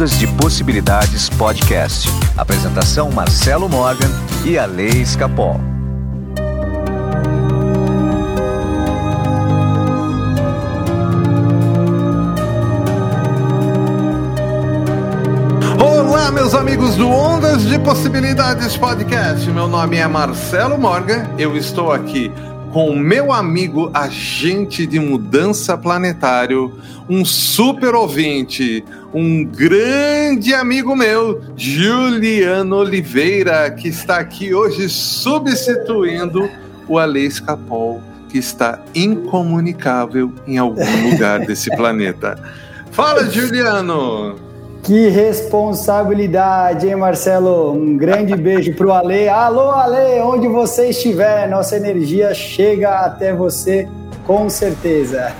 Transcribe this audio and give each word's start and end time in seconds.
Ondas 0.00 0.18
de 0.18 0.26
Possibilidades 0.28 1.28
Podcast. 1.28 2.08
Apresentação 2.34 3.10
Marcelo 3.10 3.68
Morgan 3.68 4.08
e 4.46 4.56
a 4.56 4.64
Lei 4.64 5.02
Escapol. 5.02 5.60
Olá, 15.78 16.30
meus 16.30 16.54
amigos 16.54 16.96
do 16.96 17.06
Ondas 17.06 17.66
de 17.66 17.78
Possibilidades 17.80 18.78
Podcast. 18.78 19.50
Meu 19.50 19.68
nome 19.68 19.98
é 19.98 20.08
Marcelo 20.08 20.78
Morgan. 20.78 21.28
Eu 21.36 21.54
estou 21.58 21.92
aqui 21.92 22.32
com 22.72 22.94
meu 22.94 23.32
amigo 23.32 23.90
agente 23.92 24.86
de 24.86 24.98
mudança 25.00 25.76
planetário, 25.76 26.72
um 27.08 27.24
super 27.24 27.94
ouvinte, 27.94 28.84
um 29.12 29.44
grande 29.44 30.54
amigo 30.54 30.94
meu, 30.94 31.42
Juliano 31.56 32.76
Oliveira, 32.76 33.70
que 33.70 33.88
está 33.88 34.18
aqui 34.18 34.54
hoje 34.54 34.88
substituindo 34.88 36.48
o 36.86 36.98
Alês 36.98 37.40
Capol, 37.40 38.00
que 38.28 38.38
está 38.38 38.80
incomunicável 38.94 40.32
em 40.46 40.58
algum 40.58 41.10
lugar 41.10 41.40
desse 41.40 41.74
planeta. 41.76 42.38
Fala, 42.92 43.28
Juliano! 43.28 44.49
Que 44.82 45.08
responsabilidade, 45.08 46.88
hein, 46.88 46.96
Marcelo? 46.96 47.72
Um 47.72 47.96
grande 47.96 48.34
beijo 48.34 48.74
pro 48.74 48.92
Ale. 48.92 49.28
Alô, 49.28 49.70
Ale, 49.70 50.20
onde 50.22 50.48
você 50.48 50.88
estiver, 50.88 51.48
nossa 51.48 51.76
energia 51.76 52.32
chega 52.34 52.90
até 53.00 53.32
você 53.32 53.88
com 54.26 54.48
certeza. 54.48 55.32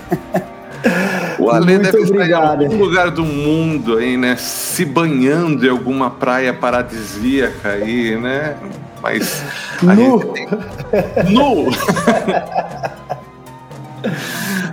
O 1.38 1.50
Ale 1.50 1.78
Muito 1.78 1.92
deve 1.92 2.04
obrigado. 2.04 2.62
estar 2.62 2.62
em 2.62 2.66
algum 2.66 2.84
lugar 2.84 3.10
do 3.10 3.24
mundo 3.24 3.96
aí, 3.98 4.16
né? 4.16 4.36
Se 4.36 4.84
banhando 4.84 5.66
em 5.66 5.70
alguma 5.70 6.10
praia 6.10 6.52
paradisíaca 6.52 7.70
aí, 7.70 8.16
né? 8.16 8.56
Mas 9.02 9.42
nu. 9.82 10.18
tem... 10.20 10.48
Nu! 11.30 11.66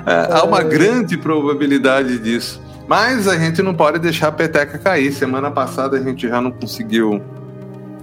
É, 0.08 0.34
há 0.36 0.44
uma 0.46 0.64
grande 0.64 1.18
probabilidade 1.18 2.18
disso. 2.20 2.62
Mas 2.88 3.28
a 3.28 3.38
gente 3.38 3.62
não 3.62 3.74
pode 3.74 4.00
deixar 4.00 4.30
a 4.30 4.32
peteca 4.32 4.78
cair. 4.78 5.12
Semana 5.12 5.52
passada 5.52 5.98
a 5.98 6.02
gente 6.02 6.28
já 6.28 6.42
não 6.42 6.52
conseguiu 6.52 7.22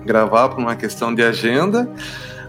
gravar 0.05 0.51
por 0.51 0.59
uma 0.59 0.77
questão 0.77 1.15
de 1.15 1.23
agenda. 1.23 1.89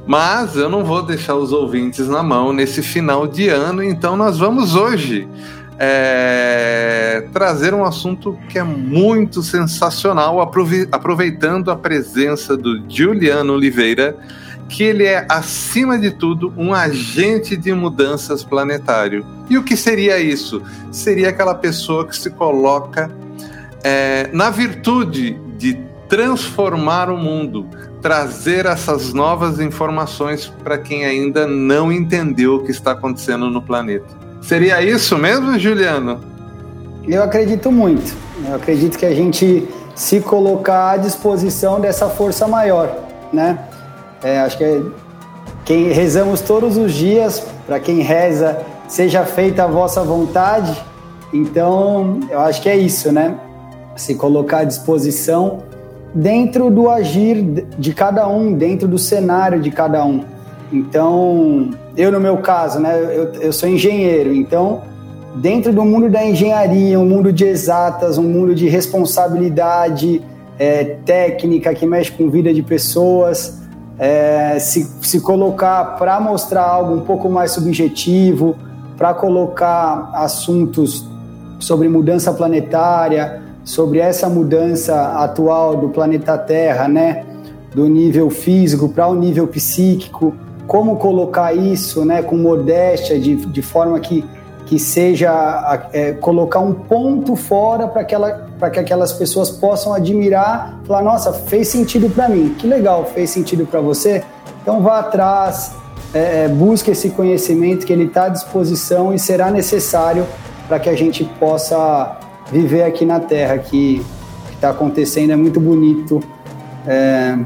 Mas 0.05 0.55
eu 0.55 0.69
não 0.69 0.83
vou 0.83 1.01
deixar 1.01 1.35
os 1.35 1.51
ouvintes 1.51 2.07
na 2.07 2.21
mão 2.21 2.53
nesse 2.53 2.83
final 2.83 3.25
de 3.25 3.49
ano, 3.49 3.83
então 3.83 4.15
nós 4.15 4.37
vamos 4.37 4.75
hoje 4.75 5.27
é, 5.79 7.27
trazer 7.33 7.73
um 7.73 7.83
assunto 7.83 8.37
que 8.47 8.59
é 8.59 8.63
muito 8.63 9.41
sensacional, 9.41 10.39
aproveitando 10.39 11.71
a 11.71 11.75
presença 11.75 12.55
do 12.55 12.83
Juliano 12.87 13.53
Oliveira, 13.53 14.15
que 14.67 14.83
ele 14.83 15.05
é, 15.05 15.25
acima 15.29 15.97
de 15.97 16.11
tudo, 16.11 16.53
um 16.57 16.73
agente 16.73 17.55
de 17.55 17.73
mudanças 17.73 18.43
planetário. 18.43 19.25
E 19.49 19.57
o 19.57 19.63
que 19.63 19.77
seria 19.77 20.19
isso? 20.19 20.61
Seria 20.91 21.29
aquela 21.29 21.53
pessoa 21.53 22.07
que 22.07 22.15
se 22.15 22.29
coloca 22.31 23.11
é, 23.83 24.29
na 24.33 24.49
virtude 24.49 25.39
de 25.57 25.77
transformar 26.09 27.09
o 27.09 27.17
mundo, 27.17 27.67
trazer 28.01 28.65
essas 28.65 29.13
novas 29.13 29.59
informações 29.59 30.51
para 30.63 30.77
quem 30.77 31.05
ainda 31.05 31.47
não 31.47 31.91
entendeu 31.91 32.55
o 32.55 32.63
que 32.63 32.71
está 32.71 32.91
acontecendo 32.91 33.49
no 33.49 33.61
planeta. 33.61 34.05
Seria 34.41 34.81
isso 34.81 35.17
mesmo, 35.17 35.57
Juliano? 35.57 36.19
Eu 37.07 37.23
acredito 37.23 37.71
muito. 37.71 38.15
Eu 38.47 38.55
acredito 38.55 38.97
que 38.97 39.05
a 39.05 39.13
gente 39.13 39.67
se 39.95 40.19
colocar 40.19 40.91
à 40.91 40.97
disposição 40.97 41.79
dessa 41.79 42.09
força 42.09 42.47
maior, 42.47 42.95
né? 43.31 43.57
É, 44.23 44.39
acho 44.39 44.57
que 44.57 44.63
é, 44.63 44.81
quem 45.63 45.91
rezamos 45.91 46.41
todos 46.41 46.77
os 46.77 46.93
dias, 46.93 47.45
para 47.65 47.79
quem 47.79 48.01
reza, 48.01 48.59
seja 48.87 49.23
feita 49.25 49.63
a 49.63 49.67
vossa 49.67 50.03
vontade. 50.03 50.75
Então, 51.33 52.19
eu 52.29 52.39
acho 52.39 52.61
que 52.61 52.69
é 52.69 52.77
isso, 52.77 53.11
né? 53.11 53.35
Se 53.95 54.15
colocar 54.15 54.59
à 54.59 54.63
disposição 54.63 55.59
dentro 56.13 56.69
do 56.69 56.89
agir 56.89 57.41
de 57.77 57.93
cada 57.93 58.27
um, 58.27 58.53
dentro 58.53 58.87
do 58.87 58.97
cenário 58.97 59.59
de 59.59 59.69
cada 59.69 60.05
um. 60.05 60.23
Então, 60.71 61.71
eu 61.97 62.11
no 62.11 62.19
meu 62.19 62.37
caso, 62.37 62.79
né, 62.79 62.97
eu, 63.03 63.41
eu 63.41 63.53
sou 63.53 63.67
engenheiro, 63.67 64.33
então 64.33 64.81
dentro 65.35 65.73
do 65.73 65.83
mundo 65.83 66.09
da 66.09 66.25
engenharia, 66.25 66.99
um 66.99 67.05
mundo 67.05 67.31
de 67.31 67.43
exatas, 67.43 68.17
um 68.17 68.23
mundo 68.23 68.55
de 68.55 68.67
responsabilidade 68.67 70.21
é, 70.57 70.83
técnica 71.05 71.73
que 71.75 71.85
mexe 71.85 72.11
com 72.11 72.29
vida 72.29 72.53
de 72.53 72.63
pessoas, 72.63 73.61
é, 73.97 74.57
se, 74.59 74.83
se 75.01 75.21
colocar 75.21 75.97
para 75.97 76.19
mostrar 76.19 76.63
algo 76.63 76.95
um 76.95 77.01
pouco 77.01 77.29
mais 77.29 77.51
subjetivo, 77.51 78.55
para 78.97 79.13
colocar 79.13 80.11
assuntos 80.13 81.05
sobre 81.59 81.87
mudança 81.87 82.33
planetária, 82.33 83.41
sobre 83.63 83.99
essa 83.99 84.29
mudança 84.29 85.19
atual 85.23 85.75
do 85.75 85.89
planeta 85.89 86.37
Terra, 86.37 86.87
né, 86.87 87.25
do 87.73 87.87
nível 87.87 88.29
físico 88.29 88.89
para 88.89 89.07
o 89.07 89.15
nível 89.15 89.47
psíquico, 89.47 90.33
como 90.67 90.97
colocar 90.97 91.53
isso, 91.53 92.05
né, 92.05 92.21
com 92.21 92.37
modéstia, 92.37 93.19
de, 93.19 93.35
de 93.35 93.61
forma 93.61 93.99
que 93.99 94.23
que 94.65 94.79
seja 94.79 95.87
é, 95.93 96.13
colocar 96.13 96.59
um 96.59 96.73
ponto 96.73 97.35
fora 97.35 97.87
para 97.87 98.03
que 98.69 98.79
aquelas 98.79 99.13
pessoas 99.13 99.49
possam 99.49 99.93
admirar, 99.93 100.79
falar, 100.85 101.03
nossa, 101.03 101.33
fez 101.33 101.67
sentido 101.67 102.09
para 102.09 102.29
mim, 102.29 102.55
que 102.57 102.67
legal, 102.67 103.05
fez 103.05 103.29
sentido 103.29 103.65
para 103.65 103.81
você, 103.81 104.23
então 104.61 104.81
vá 104.81 104.99
atrás, 104.99 105.71
é, 106.13 106.45
é 106.45 106.47
busque 106.47 106.91
esse 106.91 107.09
conhecimento 107.09 107.85
que 107.85 107.93
ele 107.93 108.05
está 108.05 108.25
à 108.25 108.29
disposição 108.29 109.13
e 109.13 109.19
será 109.19 109.51
necessário 109.51 110.25
para 110.67 110.79
que 110.79 110.89
a 110.89 110.95
gente 110.95 111.23
possa 111.39 112.17
viver 112.51 112.83
aqui 112.83 113.05
na 113.05 113.19
Terra, 113.19 113.57
que 113.57 114.05
está 114.53 114.69
acontecendo 114.69 115.31
é 115.31 115.35
muito 115.35 115.59
bonito, 115.59 116.21
é, 116.87 117.37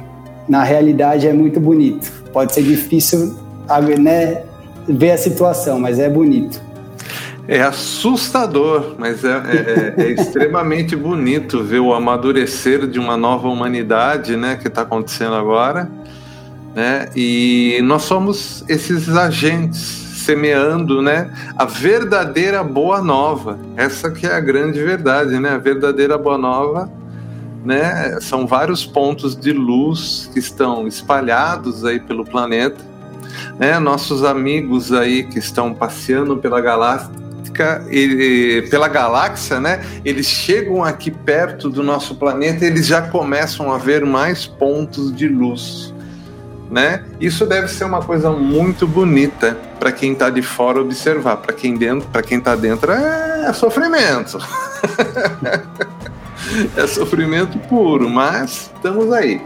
na 0.48 0.64
realidade 0.64 1.28
é 1.28 1.34
muito 1.34 1.60
bonito, 1.60 2.12
pode 2.32 2.54
ser 2.54 2.64
difícil 2.64 3.36
né, 4.00 4.44
ver 4.88 5.12
a 5.12 5.18
situação, 5.18 5.80
mas 5.80 6.00
é 6.00 6.10
bonito. 6.10 6.69
É 7.52 7.64
assustador, 7.64 8.94
mas 9.00 9.24
é, 9.26 9.32
é, 9.32 9.94
é, 9.98 10.04
é 10.04 10.12
extremamente 10.22 10.96
bonito 10.96 11.64
ver 11.64 11.80
o 11.80 11.96
amadurecer 11.96 12.86
de 12.86 13.00
uma 13.00 13.18
nova 13.18 13.48
humanidade, 13.48 14.38
né, 14.38 14.56
que 14.56 14.68
está 14.68 14.84
acontecendo 14.84 15.34
agora, 15.34 15.90
né? 16.76 17.10
E 17.16 17.80
nós 17.84 18.04
somos 18.04 18.64
esses 18.70 19.10
agentes 19.10 19.80
semeando, 19.80 21.02
né, 21.02 21.34
a 21.58 21.66
verdadeira 21.66 22.64
boa 22.64 23.02
nova. 23.02 23.58
Essa 23.76 24.12
que 24.12 24.28
é 24.28 24.32
a 24.32 24.40
grande 24.40 24.84
verdade, 24.84 25.40
né? 25.40 25.50
A 25.50 25.58
verdadeira 25.58 26.20
boa 26.20 26.38
nova, 26.38 26.88
né? 27.66 28.20
São 28.22 28.46
vários 28.46 28.86
pontos 28.86 29.36
de 29.36 29.52
luz 29.54 30.30
que 30.32 30.38
estão 30.38 30.88
espalhados 30.88 31.84
aí 31.84 32.00
pelo 32.00 32.24
planeta. 32.24 32.88
Né, 33.58 33.80
nossos 33.80 34.24
amigos 34.24 34.94
aí 34.94 35.24
que 35.24 35.40
estão 35.40 35.74
passeando 35.74 36.38
pela 36.38 36.62
galáxia 36.62 37.20
ele, 37.88 38.68
pela 38.70 38.88
galáxia, 38.88 39.60
né? 39.60 39.84
Eles 40.04 40.26
chegam 40.26 40.84
aqui 40.84 41.12
perto 41.12 41.70
do 41.70 41.84
nosso 41.84 42.16
planeta, 42.16 42.66
eles 42.66 42.88
já 42.88 43.02
começam 43.02 43.72
a 43.72 43.78
ver 43.78 44.06
mais 44.06 44.46
pontos 44.46 45.16
de 45.16 45.28
luz, 45.28 45.94
né? 46.70 47.04
Isso 47.20 47.46
deve 47.46 47.68
ser 47.68 47.84
uma 47.84 48.02
coisa 48.02 48.32
muito 48.32 48.88
bonita 48.88 49.58
para 49.80 49.92
quem 49.92 50.14
está 50.14 50.30
de 50.30 50.42
fora 50.42 50.82
observar. 50.82 51.38
Para 51.38 51.54
quem 51.54 51.76
dentro, 51.76 52.08
para 52.10 52.22
quem 52.22 52.38
está 52.38 52.56
dentro 52.56 52.92
é 52.92 53.52
sofrimento. 53.54 54.38
é 56.76 56.88
sofrimento 56.88 57.58
puro, 57.60 58.10
mas 58.10 58.72
estamos 58.76 59.12
aí. 59.12 59.42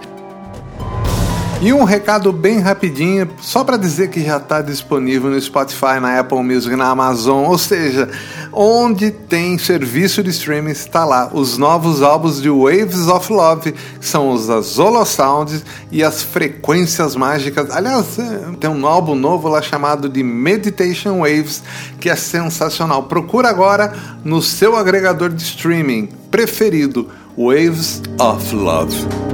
E 1.63 1.71
um 1.71 1.86
recado 1.86 2.33
bem 2.33 2.60
rapidinho, 2.60 3.30
só 3.42 3.63
para 3.63 3.77
dizer 3.77 4.10
que 4.10 4.21
já 4.21 4.36
está 4.36 4.62
disponível 4.62 5.30
no 5.30 5.39
Spotify, 5.39 5.98
na 6.01 6.19
Apple 6.19 6.44
Music, 6.44 6.75
na 6.75 6.89
Amazon, 6.89 7.45
ou 7.45 7.57
seja, 7.57 8.10
onde 8.51 9.12
tem 9.12 9.57
serviço 9.57 10.21
de 10.21 10.31
streaming 10.31 10.71
está 10.71 11.06
lá 11.06 11.30
os 11.31 11.57
novos 11.57 12.01
álbuns 12.01 12.42
de 12.42 12.50
Waves 12.50 13.07
of 13.07 13.31
Love, 13.31 13.71
que 13.71 14.06
são 14.06 14.33
os 14.33 14.50
Azolo 14.50 15.06
Sounds 15.06 15.63
e 15.89 16.04
as 16.04 16.21
Frequências 16.21 17.15
Mágicas. 17.15 17.71
Aliás, 17.71 18.19
é, 18.19 18.42
tem 18.60 18.69
um 18.69 18.86
álbum 18.86 19.15
novo 19.15 19.48
lá 19.48 19.62
chamado 19.62 20.10
de 20.10 20.21
Meditation 20.21 21.19
Waves, 21.19 21.63
que 21.98 22.10
é 22.10 22.15
sensacional. 22.18 23.04
Procura 23.04 23.48
agora 23.48 23.94
no 24.21 24.42
seu 24.42 24.75
agregador 24.75 25.30
de 25.30 25.42
streaming 25.42 26.10
preferido, 26.30 27.10
Waves 27.38 28.01
of 28.19 28.54
Love. 28.54 29.32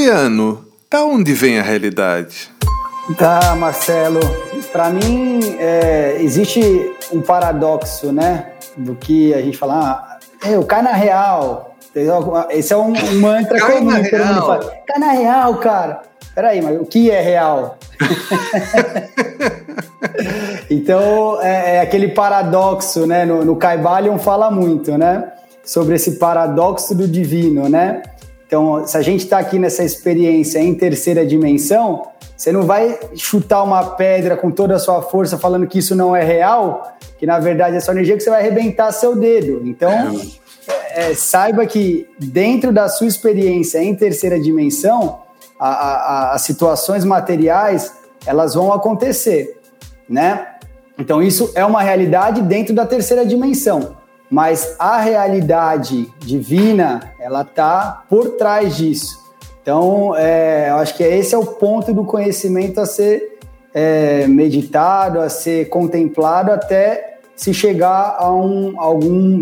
Juliano, 0.00 0.64
da 0.90 1.04
onde 1.04 1.34
vem 1.34 1.58
a 1.58 1.62
realidade? 1.62 2.50
Tá, 3.18 3.54
Marcelo. 3.54 4.20
para 4.72 4.88
mim, 4.88 5.40
é, 5.58 6.16
existe 6.20 6.90
um 7.12 7.20
paradoxo, 7.20 8.10
né? 8.10 8.52
Do 8.78 8.94
que 8.94 9.34
a 9.34 9.42
gente 9.42 9.58
fala, 9.58 10.18
ah, 10.42 10.48
eu 10.48 10.64
cai 10.64 10.80
na 10.80 10.94
real. 10.94 11.76
Esse 12.48 12.72
é 12.72 12.76
um, 12.78 12.94
um 12.94 13.20
mantra 13.20 13.58
cai 13.58 13.72
comum. 13.72 13.90
Na 13.90 13.98
real. 13.98 14.46
Fala, 14.46 14.72
cai 14.86 14.98
na 14.98 15.12
real, 15.12 15.54
cara. 15.56 16.02
Peraí, 16.34 16.62
mas 16.62 16.80
o 16.80 16.86
que 16.86 17.10
é 17.10 17.20
real? 17.20 17.76
então, 20.70 21.42
é, 21.42 21.76
é, 21.76 21.80
aquele 21.82 22.08
paradoxo, 22.08 23.06
né? 23.06 23.26
No, 23.26 23.44
no 23.44 23.54
Caibalion 23.54 24.18
fala 24.18 24.50
muito, 24.50 24.96
né? 24.96 25.30
Sobre 25.62 25.96
esse 25.96 26.12
paradoxo 26.12 26.94
do 26.94 27.06
divino, 27.06 27.68
né? 27.68 28.00
Então, 28.50 28.84
se 28.84 28.96
a 28.96 29.00
gente 29.00 29.20
está 29.20 29.38
aqui 29.38 29.60
nessa 29.60 29.84
experiência 29.84 30.58
em 30.58 30.74
terceira 30.74 31.24
dimensão, 31.24 32.08
você 32.36 32.50
não 32.50 32.64
vai 32.64 32.98
chutar 33.14 33.62
uma 33.62 33.90
pedra 33.90 34.36
com 34.36 34.50
toda 34.50 34.74
a 34.74 34.78
sua 34.80 35.00
força 35.02 35.38
falando 35.38 35.68
que 35.68 35.78
isso 35.78 35.94
não 35.94 36.16
é 36.16 36.24
real, 36.24 36.96
que 37.16 37.24
na 37.24 37.38
verdade 37.38 37.76
é 37.76 37.80
só 37.80 37.92
energia 37.92 38.16
que 38.16 38.24
você 38.24 38.28
vai 38.28 38.40
arrebentar 38.40 38.90
seu 38.90 39.14
dedo. 39.14 39.60
Então, 39.64 40.20
é, 40.96 41.14
saiba 41.14 41.64
que 41.64 42.08
dentro 42.18 42.72
da 42.72 42.88
sua 42.88 43.06
experiência 43.06 43.80
em 43.80 43.94
terceira 43.94 44.40
dimensão, 44.40 45.20
a, 45.56 45.68
a, 45.68 46.32
as 46.32 46.42
situações 46.42 47.04
materiais 47.04 47.92
elas 48.26 48.56
vão 48.56 48.72
acontecer, 48.72 49.60
né? 50.08 50.56
Então 50.98 51.22
isso 51.22 51.52
é 51.54 51.64
uma 51.64 51.82
realidade 51.82 52.42
dentro 52.42 52.74
da 52.74 52.84
terceira 52.84 53.24
dimensão, 53.24 53.96
mas 54.30 54.76
a 54.78 54.98
realidade 54.98 56.08
divina 56.18 57.12
ela 57.18 57.42
está 57.42 58.04
por 58.08 58.36
trás 58.36 58.76
disso. 58.76 59.18
Então, 59.60 60.14
é, 60.16 60.70
eu 60.70 60.76
acho 60.76 60.96
que 60.96 61.02
esse 61.02 61.34
é 61.34 61.38
o 61.38 61.44
ponto 61.44 61.92
do 61.92 62.04
conhecimento 62.04 62.80
a 62.80 62.86
ser 62.86 63.38
é, 63.74 64.26
meditado, 64.26 65.20
a 65.20 65.28
ser 65.28 65.68
contemplado 65.68 66.50
até 66.50 67.18
se 67.36 67.52
chegar 67.52 68.16
a 68.18 68.32
um, 68.32 68.80
algum, 68.80 69.40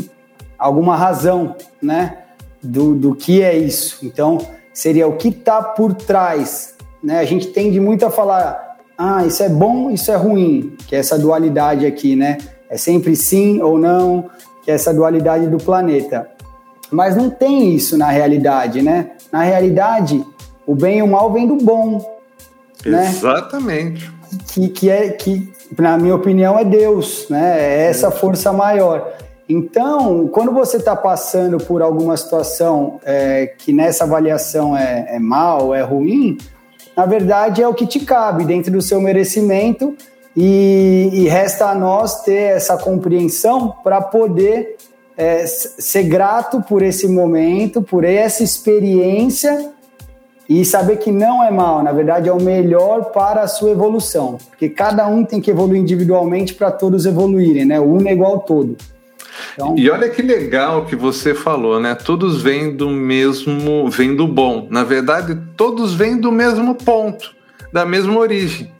alguma 0.58 0.96
razão, 0.96 1.54
né, 1.80 2.18
do, 2.62 2.94
do 2.94 3.14
que 3.14 3.42
é 3.42 3.56
isso. 3.56 4.04
Então, 4.04 4.38
seria 4.72 5.06
o 5.06 5.16
que 5.16 5.28
está 5.28 5.62
por 5.62 5.92
trás, 5.92 6.74
né? 7.02 7.18
A 7.18 7.24
gente 7.24 7.48
tende 7.48 7.80
muito 7.80 8.06
a 8.06 8.10
falar, 8.10 8.76
ah, 8.96 9.26
isso 9.26 9.42
é 9.42 9.48
bom, 9.48 9.90
isso 9.90 10.10
é 10.10 10.16
ruim, 10.16 10.76
que 10.86 10.94
é 10.94 10.98
essa 11.00 11.18
dualidade 11.18 11.84
aqui, 11.86 12.14
né? 12.14 12.38
É 12.70 12.76
sempre 12.76 13.16
sim 13.16 13.60
ou 13.62 13.78
não, 13.78 14.30
que 14.68 14.72
é 14.72 14.74
essa 14.74 14.92
dualidade 14.92 15.46
do 15.46 15.56
planeta. 15.56 16.28
Mas 16.90 17.16
não 17.16 17.30
tem 17.30 17.74
isso 17.74 17.96
na 17.96 18.08
realidade, 18.08 18.82
né? 18.82 19.12
Na 19.32 19.42
realidade, 19.42 20.22
o 20.66 20.74
bem 20.74 20.98
e 20.98 21.02
o 21.02 21.06
mal 21.06 21.32
vem 21.32 21.46
do 21.46 21.56
bom. 21.56 22.06
Né? 22.84 23.06
Exatamente. 23.08 24.04
Né? 24.04 24.38
Que, 24.46 24.68
que 24.68 24.90
é 24.90 25.08
que, 25.08 25.50
na 25.78 25.96
minha 25.96 26.14
opinião, 26.14 26.58
é 26.58 26.66
Deus, 26.66 27.26
né? 27.30 27.58
É 27.58 27.86
essa 27.86 28.10
força 28.10 28.52
maior. 28.52 29.10
Então, 29.48 30.28
quando 30.28 30.52
você 30.52 30.76
está 30.76 30.94
passando 30.94 31.56
por 31.56 31.80
alguma 31.80 32.14
situação 32.14 33.00
é, 33.06 33.46
que 33.46 33.72
nessa 33.72 34.04
avaliação 34.04 34.76
é, 34.76 35.16
é 35.16 35.18
mal, 35.18 35.74
é 35.74 35.80
ruim, 35.80 36.36
na 36.94 37.06
verdade 37.06 37.62
é 37.62 37.66
o 37.66 37.72
que 37.72 37.86
te 37.86 38.00
cabe 38.00 38.44
dentro 38.44 38.70
do 38.70 38.82
seu 38.82 39.00
merecimento 39.00 39.96
e, 40.40 41.10
e 41.12 41.28
resta 41.28 41.66
a 41.66 41.74
nós 41.74 42.22
ter 42.22 42.54
essa 42.54 42.76
compreensão 42.76 43.74
para 43.82 44.00
poder 44.00 44.76
é, 45.16 45.44
ser 45.44 46.04
grato 46.04 46.62
por 46.62 46.80
esse 46.80 47.08
momento, 47.08 47.82
por 47.82 48.04
essa 48.04 48.44
experiência 48.44 49.72
e 50.48 50.64
saber 50.64 50.98
que 50.98 51.10
não 51.10 51.42
é 51.42 51.50
mal, 51.50 51.82
na 51.82 51.90
verdade 51.90 52.28
é 52.28 52.32
o 52.32 52.40
melhor 52.40 53.06
para 53.06 53.42
a 53.42 53.48
sua 53.48 53.72
evolução, 53.72 54.38
porque 54.48 54.68
cada 54.68 55.08
um 55.08 55.24
tem 55.24 55.40
que 55.40 55.50
evoluir 55.50 55.80
individualmente 55.80 56.54
para 56.54 56.70
todos 56.70 57.04
evoluírem, 57.04 57.64
né? 57.64 57.80
O 57.80 57.84
uno 57.84 58.08
é 58.08 58.12
igual 58.12 58.34
ao 58.34 58.38
todo. 58.38 58.76
Então... 59.54 59.76
E 59.76 59.90
olha 59.90 60.08
que 60.08 60.22
legal 60.22 60.86
que 60.86 60.94
você 60.94 61.34
falou, 61.34 61.80
né? 61.80 61.96
Todos 61.96 62.40
vêm 62.40 62.76
do 62.76 62.88
mesmo, 62.88 63.90
vêm 63.90 64.14
do 64.14 64.28
bom. 64.28 64.68
Na 64.70 64.84
verdade, 64.84 65.36
todos 65.56 65.94
vêm 65.94 66.16
do 66.16 66.30
mesmo 66.30 66.76
ponto, 66.76 67.34
da 67.72 67.84
mesma 67.84 68.16
origem, 68.18 68.72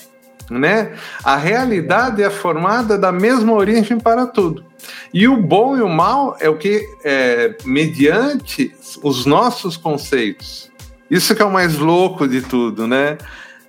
né? 0.51 0.93
A 1.23 1.37
realidade 1.37 2.23
é 2.23 2.31
formada 2.31 2.97
da 2.97 3.13
mesma 3.13 3.53
origem 3.53 3.99
para 3.99 4.27
tudo. 4.27 4.65
E 5.13 5.27
o 5.27 5.37
bom 5.37 5.77
e 5.77 5.83
o 5.83 5.89
mal 5.89 6.37
é 6.41 6.49
o 6.49 6.57
que, 6.57 6.83
é, 7.05 7.57
mediante 7.65 8.75
os 9.03 9.27
nossos 9.27 9.77
conceitos. 9.77 10.71
Isso 11.11 11.35
que 11.35 11.43
é 11.43 11.45
o 11.45 11.53
mais 11.53 11.79
louco 11.79 12.29
de 12.29 12.43
tudo, 12.43 12.87
né? 12.87 13.19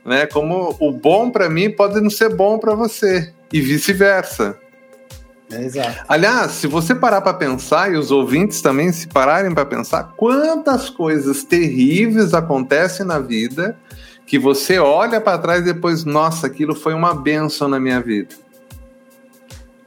né? 0.06 0.26
Como 0.26 0.76
o 0.80 0.92
bom 0.92 1.32
para 1.32 1.50
mim 1.50 1.70
pode 1.70 2.00
não 2.02 2.10
ser 2.10 2.36
bom 2.36 2.58
para 2.58 2.76
você 2.76 3.34
e 3.52 3.62
vice-versa. 3.62 4.58
É, 5.52 5.64
exato. 5.64 6.04
Aliás, 6.08 6.52
se 6.52 6.68
você 6.68 6.94
parar 6.94 7.22
para 7.22 7.34
pensar 7.34 7.92
e 7.92 7.98
os 7.98 8.12
ouvintes 8.12 8.62
também 8.62 8.92
se 8.92 9.08
pararem 9.08 9.54
para 9.54 9.66
pensar, 9.66 10.14
quantas 10.16 10.90
coisas 10.90 11.44
terríveis 11.44 12.34
acontecem 12.34 13.06
na 13.06 13.20
vida 13.20 13.76
que 14.30 14.38
você 14.38 14.78
olha 14.78 15.20
para 15.20 15.40
trás 15.40 15.62
e 15.62 15.74
depois, 15.74 16.06
nossa, 16.06 16.46
aquilo 16.46 16.76
foi 16.76 16.94
uma 16.94 17.16
benção 17.16 17.68
na 17.68 17.80
minha 17.80 18.00
vida. 18.00 18.36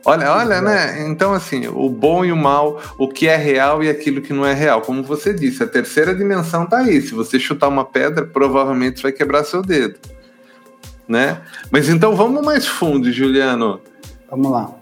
Olha, 0.04 0.32
olha, 0.32 0.60
né? 0.60 1.06
Então, 1.06 1.32
assim, 1.32 1.68
o 1.68 1.88
bom 1.88 2.24
e 2.24 2.32
o 2.32 2.36
mal, 2.36 2.82
o 2.98 3.06
que 3.06 3.28
é 3.28 3.36
real 3.36 3.84
e 3.84 3.88
aquilo 3.88 4.20
que 4.20 4.32
não 4.32 4.44
é 4.44 4.52
real. 4.52 4.80
Como 4.80 5.00
você 5.04 5.32
disse, 5.32 5.62
a 5.62 5.66
terceira 5.68 6.12
dimensão 6.12 6.66
tá 6.66 6.78
aí. 6.78 7.00
Se 7.00 7.14
você 7.14 7.38
chutar 7.38 7.68
uma 7.68 7.84
pedra, 7.84 8.26
provavelmente 8.26 9.00
vai 9.00 9.12
quebrar 9.12 9.44
seu 9.44 9.62
dedo. 9.62 10.00
Né? 11.06 11.40
Mas 11.70 11.88
então 11.88 12.16
vamos 12.16 12.44
mais 12.44 12.66
fundo, 12.66 13.12
Juliano. 13.12 13.80
Vamos 14.28 14.50
lá. 14.50 14.74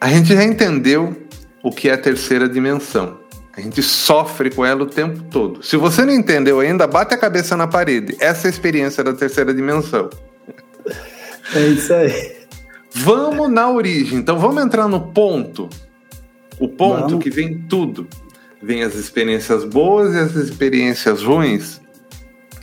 A 0.00 0.08
gente 0.08 0.34
já 0.34 0.42
entendeu 0.42 1.16
o 1.62 1.70
que 1.70 1.88
é 1.88 1.92
a 1.92 1.98
terceira 1.98 2.48
dimensão. 2.48 3.19
A 3.60 3.62
gente 3.62 3.82
sofre 3.82 4.50
com 4.50 4.64
ela 4.64 4.82
o 4.82 4.86
tempo 4.86 5.22
todo. 5.30 5.62
Se 5.62 5.76
você 5.76 6.04
não 6.04 6.12
entendeu 6.12 6.60
ainda, 6.60 6.86
bate 6.86 7.14
a 7.14 7.18
cabeça 7.18 7.56
na 7.56 7.66
parede. 7.66 8.16
Essa 8.18 8.46
é 8.46 8.48
a 8.48 8.50
experiência 8.50 9.04
da 9.04 9.12
terceira 9.12 9.52
dimensão. 9.52 10.08
É 11.54 11.66
isso 11.66 11.92
aí. 11.92 12.36
Vamos 12.94 13.50
na 13.50 13.70
origem. 13.70 14.18
Então 14.18 14.38
vamos 14.38 14.62
entrar 14.62 14.88
no 14.88 15.00
ponto. 15.12 15.68
O 16.58 16.68
ponto 16.68 17.08
vamos. 17.08 17.22
que 17.22 17.30
vem 17.30 17.58
tudo. 17.68 18.06
Vem 18.62 18.82
as 18.82 18.94
experiências 18.94 19.64
boas 19.64 20.14
e 20.14 20.18
as 20.18 20.34
experiências 20.34 21.22
ruins. 21.22 21.80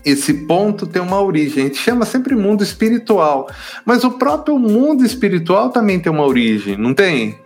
Esse 0.05 0.33
ponto 0.33 0.87
tem 0.87 1.01
uma 1.01 1.21
origem. 1.21 1.63
A 1.63 1.67
gente 1.67 1.79
chama 1.79 2.05
sempre 2.05 2.35
mundo 2.35 2.63
espiritual. 2.63 3.49
Mas 3.85 4.03
o 4.03 4.11
próprio 4.11 4.57
mundo 4.57 5.05
espiritual 5.05 5.69
também 5.69 5.99
tem 5.99 6.11
uma 6.11 6.25
origem, 6.25 6.77
não 6.77 6.93
tem? 6.93 7.37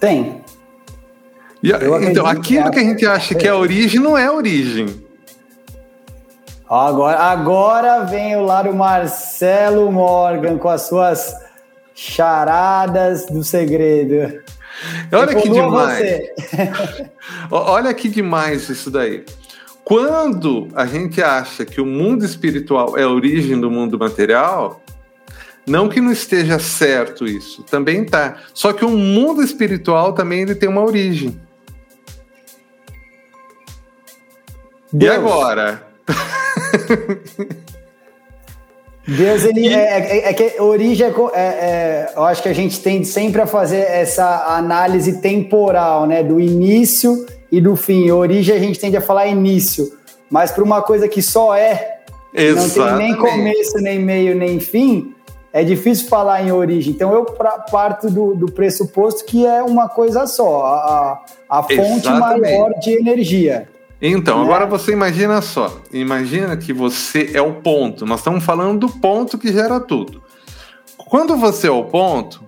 Tem. 0.00 0.42
Então, 2.02 2.26
aquilo 2.26 2.70
que 2.70 2.78
a 2.78 2.82
gente 2.82 3.06
acha 3.06 3.34
que 3.34 3.46
é 3.46 3.50
a 3.50 3.56
origem 3.56 4.00
não 4.00 4.16
é 4.16 4.26
a 4.26 4.32
origem. 4.32 5.04
Agora, 6.68 7.18
agora 7.18 8.04
vem 8.04 8.36
o 8.36 8.42
lado 8.42 8.74
Marcelo 8.74 9.90
Morgan 9.90 10.58
com 10.58 10.68
as 10.68 10.82
suas 10.82 11.34
charadas 11.94 13.26
do 13.26 13.42
segredo. 13.44 14.40
Olha 15.12 15.34
que 15.34 15.48
demais. 15.48 16.22
Olha 17.50 17.94
que 17.94 18.08
demais 18.08 18.68
isso 18.68 18.90
daí. 18.90 19.24
Quando 19.84 20.68
a 20.74 20.84
gente 20.86 21.22
acha 21.22 21.64
que 21.64 21.80
o 21.80 21.86
mundo 21.86 22.24
espiritual 22.24 22.98
é 22.98 23.04
a 23.04 23.08
origem 23.08 23.60
do 23.60 23.70
mundo 23.70 23.96
material, 23.96 24.82
não 25.64 25.88
que 25.88 26.00
não 26.00 26.10
esteja 26.10 26.58
certo 26.58 27.24
isso, 27.24 27.62
também 27.62 28.04
tá. 28.04 28.38
Só 28.52 28.72
que 28.72 28.84
o 28.84 28.90
mundo 28.90 29.42
espiritual 29.42 30.12
também 30.12 30.42
ele 30.42 30.56
tem 30.56 30.68
uma 30.68 30.84
origem. 30.84 31.40
Deus. 34.92 35.14
E 35.14 35.16
agora? 35.16 35.82
Deus, 39.06 39.44
ele 39.44 39.68
e... 39.68 39.72
é, 39.72 39.78
é, 39.78 40.28
é, 40.30 40.32
que 40.32 40.60
origem 40.60 41.06
é, 41.06 41.40
é, 41.40 42.12
eu 42.16 42.24
acho 42.24 42.42
que 42.42 42.48
a 42.48 42.52
gente 42.52 42.80
tende 42.80 43.06
sempre 43.06 43.40
a 43.40 43.46
fazer 43.46 43.80
essa 43.80 44.56
análise 44.56 45.20
temporal, 45.20 46.06
né, 46.06 46.24
do 46.24 46.40
início 46.40 47.24
e 47.50 47.60
do 47.60 47.76
fim. 47.76 48.10
Origem 48.10 48.56
a 48.56 48.58
gente 48.58 48.80
tende 48.80 48.96
a 48.96 49.00
falar 49.00 49.28
início, 49.28 49.92
mas 50.28 50.50
para 50.50 50.64
uma 50.64 50.82
coisa 50.82 51.06
que 51.06 51.22
só 51.22 51.54
é, 51.54 52.00
Exatamente. 52.34 52.78
não 52.78 52.98
tem 52.98 53.06
nem 53.06 53.16
começo, 53.16 53.78
nem 53.78 53.98
meio, 54.00 54.34
nem 54.34 54.58
fim, 54.58 55.14
é 55.52 55.62
difícil 55.62 56.08
falar 56.08 56.42
em 56.42 56.50
origem. 56.50 56.92
Então 56.92 57.12
eu 57.14 57.24
parto 57.70 58.10
do, 58.10 58.34
do 58.34 58.50
pressuposto 58.50 59.24
que 59.24 59.46
é 59.46 59.62
uma 59.62 59.88
coisa 59.88 60.26
só, 60.26 60.64
a, 60.64 61.24
a 61.48 61.62
fonte 61.62 62.08
Exatamente. 62.08 62.40
maior 62.40 62.72
de 62.80 62.90
energia. 62.90 63.68
Então, 64.00 64.42
agora 64.42 64.66
você 64.66 64.92
imagina 64.92 65.40
só. 65.40 65.80
Imagina 65.92 66.56
que 66.56 66.72
você 66.72 67.30
é 67.32 67.40
o 67.40 67.54
ponto. 67.54 68.04
Nós 68.04 68.20
estamos 68.20 68.44
falando 68.44 68.80
do 68.80 68.88
ponto 68.88 69.38
que 69.38 69.52
gera 69.52 69.80
tudo. 69.80 70.22
Quando 70.96 71.36
você 71.36 71.68
é 71.68 71.70
o 71.70 71.84
ponto, 71.84 72.42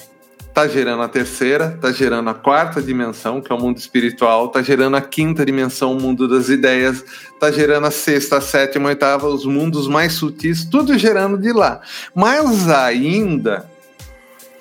está 0.59 0.67
gerando 0.67 1.03
a 1.03 1.09
terceira, 1.09 1.73
está 1.77 1.93
gerando 1.93 2.29
a 2.29 2.35
quarta 2.35 2.83
dimensão, 2.83 3.41
que 3.41 3.51
é 3.51 3.55
o 3.55 3.59
mundo 3.59 3.79
espiritual, 3.79 4.47
está 4.47 4.61
gerando 4.61 4.97
a 4.97 5.01
quinta 5.01 5.47
dimensão, 5.47 5.97
o 5.97 6.01
mundo 6.01 6.27
das 6.27 6.49
ideias, 6.49 7.05
está 7.33 7.51
gerando 7.51 7.87
a 7.87 7.91
sexta, 7.91 8.39
a 8.39 8.41
sétima, 8.41 8.89
a 8.89 8.91
oitava, 8.91 9.29
os 9.29 9.47
mundos 9.47 9.87
mais 9.87 10.15
sutis, 10.15 10.65
tudo 10.65 10.99
gerando 10.99 11.39
de 11.39 11.53
lá. 11.53 11.81
Mas 12.15 12.69
ainda 12.69 13.71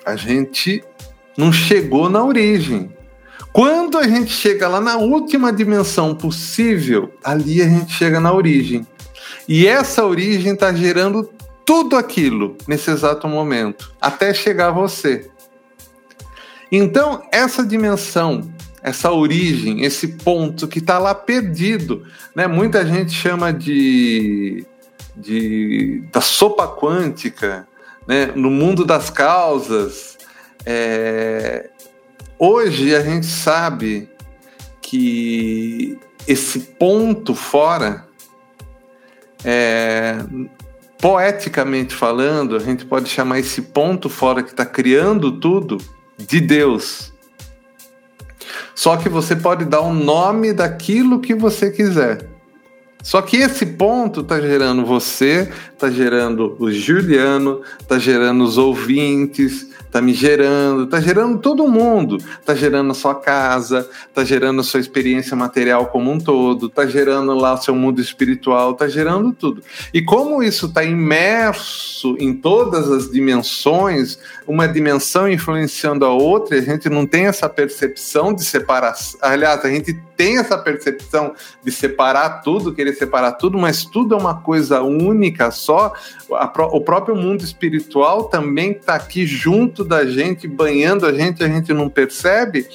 a 0.06 0.14
gente 0.14 0.82
não 1.36 1.52
chegou 1.52 2.08
na 2.08 2.24
origem. 2.24 2.96
Quando 3.58 3.98
a 3.98 4.06
gente 4.06 4.30
chega 4.30 4.68
lá 4.68 4.80
na 4.80 4.98
última 4.98 5.52
dimensão 5.52 6.14
possível, 6.14 7.12
ali 7.24 7.60
a 7.60 7.68
gente 7.68 7.92
chega 7.92 8.20
na 8.20 8.32
origem. 8.32 8.86
E 9.48 9.66
essa 9.66 10.06
origem 10.06 10.52
está 10.52 10.72
gerando 10.72 11.28
tudo 11.66 11.96
aquilo 11.96 12.56
nesse 12.68 12.88
exato 12.88 13.26
momento, 13.26 13.92
até 14.00 14.32
chegar 14.32 14.68
a 14.68 14.70
você. 14.70 15.28
Então, 16.70 17.20
essa 17.32 17.66
dimensão, 17.66 18.48
essa 18.80 19.10
origem, 19.10 19.82
esse 19.82 20.06
ponto 20.06 20.68
que 20.68 20.78
está 20.78 21.00
lá 21.00 21.12
perdido, 21.12 22.06
né? 22.36 22.46
muita 22.46 22.86
gente 22.86 23.10
chama 23.10 23.52
de, 23.52 24.64
de 25.16 26.04
da 26.12 26.20
sopa 26.20 26.68
quântica, 26.68 27.66
né? 28.06 28.26
no 28.36 28.52
mundo 28.52 28.84
das 28.84 29.10
causas. 29.10 30.16
É... 30.64 31.70
Hoje 32.38 32.94
a 32.94 33.02
gente 33.02 33.26
sabe 33.26 34.08
que 34.80 35.98
esse 36.26 36.60
ponto 36.60 37.34
fora, 37.34 38.06
é... 39.44 40.16
poeticamente 41.00 41.94
falando, 41.94 42.54
a 42.54 42.60
gente 42.60 42.84
pode 42.84 43.08
chamar 43.08 43.40
esse 43.40 43.62
ponto 43.62 44.08
fora 44.08 44.42
que 44.42 44.50
está 44.50 44.64
criando 44.64 45.40
tudo 45.40 45.78
de 46.16 46.40
Deus. 46.40 47.12
Só 48.72 48.96
que 48.96 49.08
você 49.08 49.34
pode 49.34 49.64
dar 49.64 49.80
o 49.80 49.92
nome 49.92 50.52
daquilo 50.52 51.20
que 51.20 51.34
você 51.34 51.72
quiser. 51.72 52.37
Só 53.08 53.22
que 53.22 53.38
esse 53.38 53.64
ponto 53.64 54.20
está 54.20 54.38
gerando 54.38 54.84
você, 54.84 55.50
está 55.72 55.90
gerando 55.90 56.54
o 56.58 56.70
Juliano, 56.70 57.62
está 57.80 57.98
gerando 57.98 58.44
os 58.44 58.58
ouvintes, 58.58 59.66
tá 59.90 60.02
me 60.02 60.12
gerando, 60.12 60.86
tá 60.86 61.00
gerando 61.00 61.38
todo 61.38 61.66
mundo, 61.66 62.18
tá 62.44 62.54
gerando 62.54 62.90
a 62.90 62.94
sua 62.94 63.14
casa, 63.14 63.88
tá 64.12 64.22
gerando 64.24 64.60
a 64.60 64.62
sua 64.62 64.78
experiência 64.78 65.34
material 65.34 65.86
como 65.86 66.12
um 66.12 66.18
todo, 66.18 66.68
tá 66.68 66.84
gerando 66.84 67.32
lá 67.32 67.54
o 67.54 67.62
seu 67.62 67.74
mundo 67.74 67.98
espiritual, 67.98 68.74
tá 68.74 68.86
gerando 68.86 69.32
tudo. 69.32 69.62
E 69.94 70.02
como 70.02 70.42
isso 70.42 70.66
está 70.66 70.84
imerso 70.84 72.14
em 72.20 72.34
todas 72.34 72.92
as 72.92 73.10
dimensões, 73.10 74.18
uma 74.46 74.68
dimensão 74.68 75.26
influenciando 75.26 76.04
a 76.04 76.12
outra, 76.12 76.58
a 76.58 76.60
gente 76.60 76.90
não 76.90 77.06
tem 77.06 77.24
essa 77.24 77.48
percepção 77.48 78.34
de 78.34 78.44
separação. 78.44 79.18
Aliás, 79.22 79.64
a 79.64 79.70
gente 79.70 79.98
tem 80.18 80.36
essa 80.36 80.58
percepção 80.58 81.32
de 81.62 81.70
separar 81.70 82.42
tudo, 82.42 82.74
querer 82.74 82.92
separar 82.94 83.32
tudo, 83.32 83.56
mas 83.56 83.84
tudo 83.84 84.16
é 84.16 84.18
uma 84.18 84.34
coisa 84.34 84.82
única 84.82 85.52
só. 85.52 85.92
o 86.28 86.80
próprio 86.80 87.14
mundo 87.14 87.44
espiritual 87.44 88.24
também 88.24 88.72
está 88.72 88.96
aqui 88.96 89.24
junto 89.24 89.84
da 89.84 90.04
gente, 90.04 90.48
banhando 90.48 91.06
a 91.06 91.12
gente, 91.12 91.44
a 91.44 91.46
gente 91.46 91.72
não 91.72 91.88
percebe. 91.88 92.66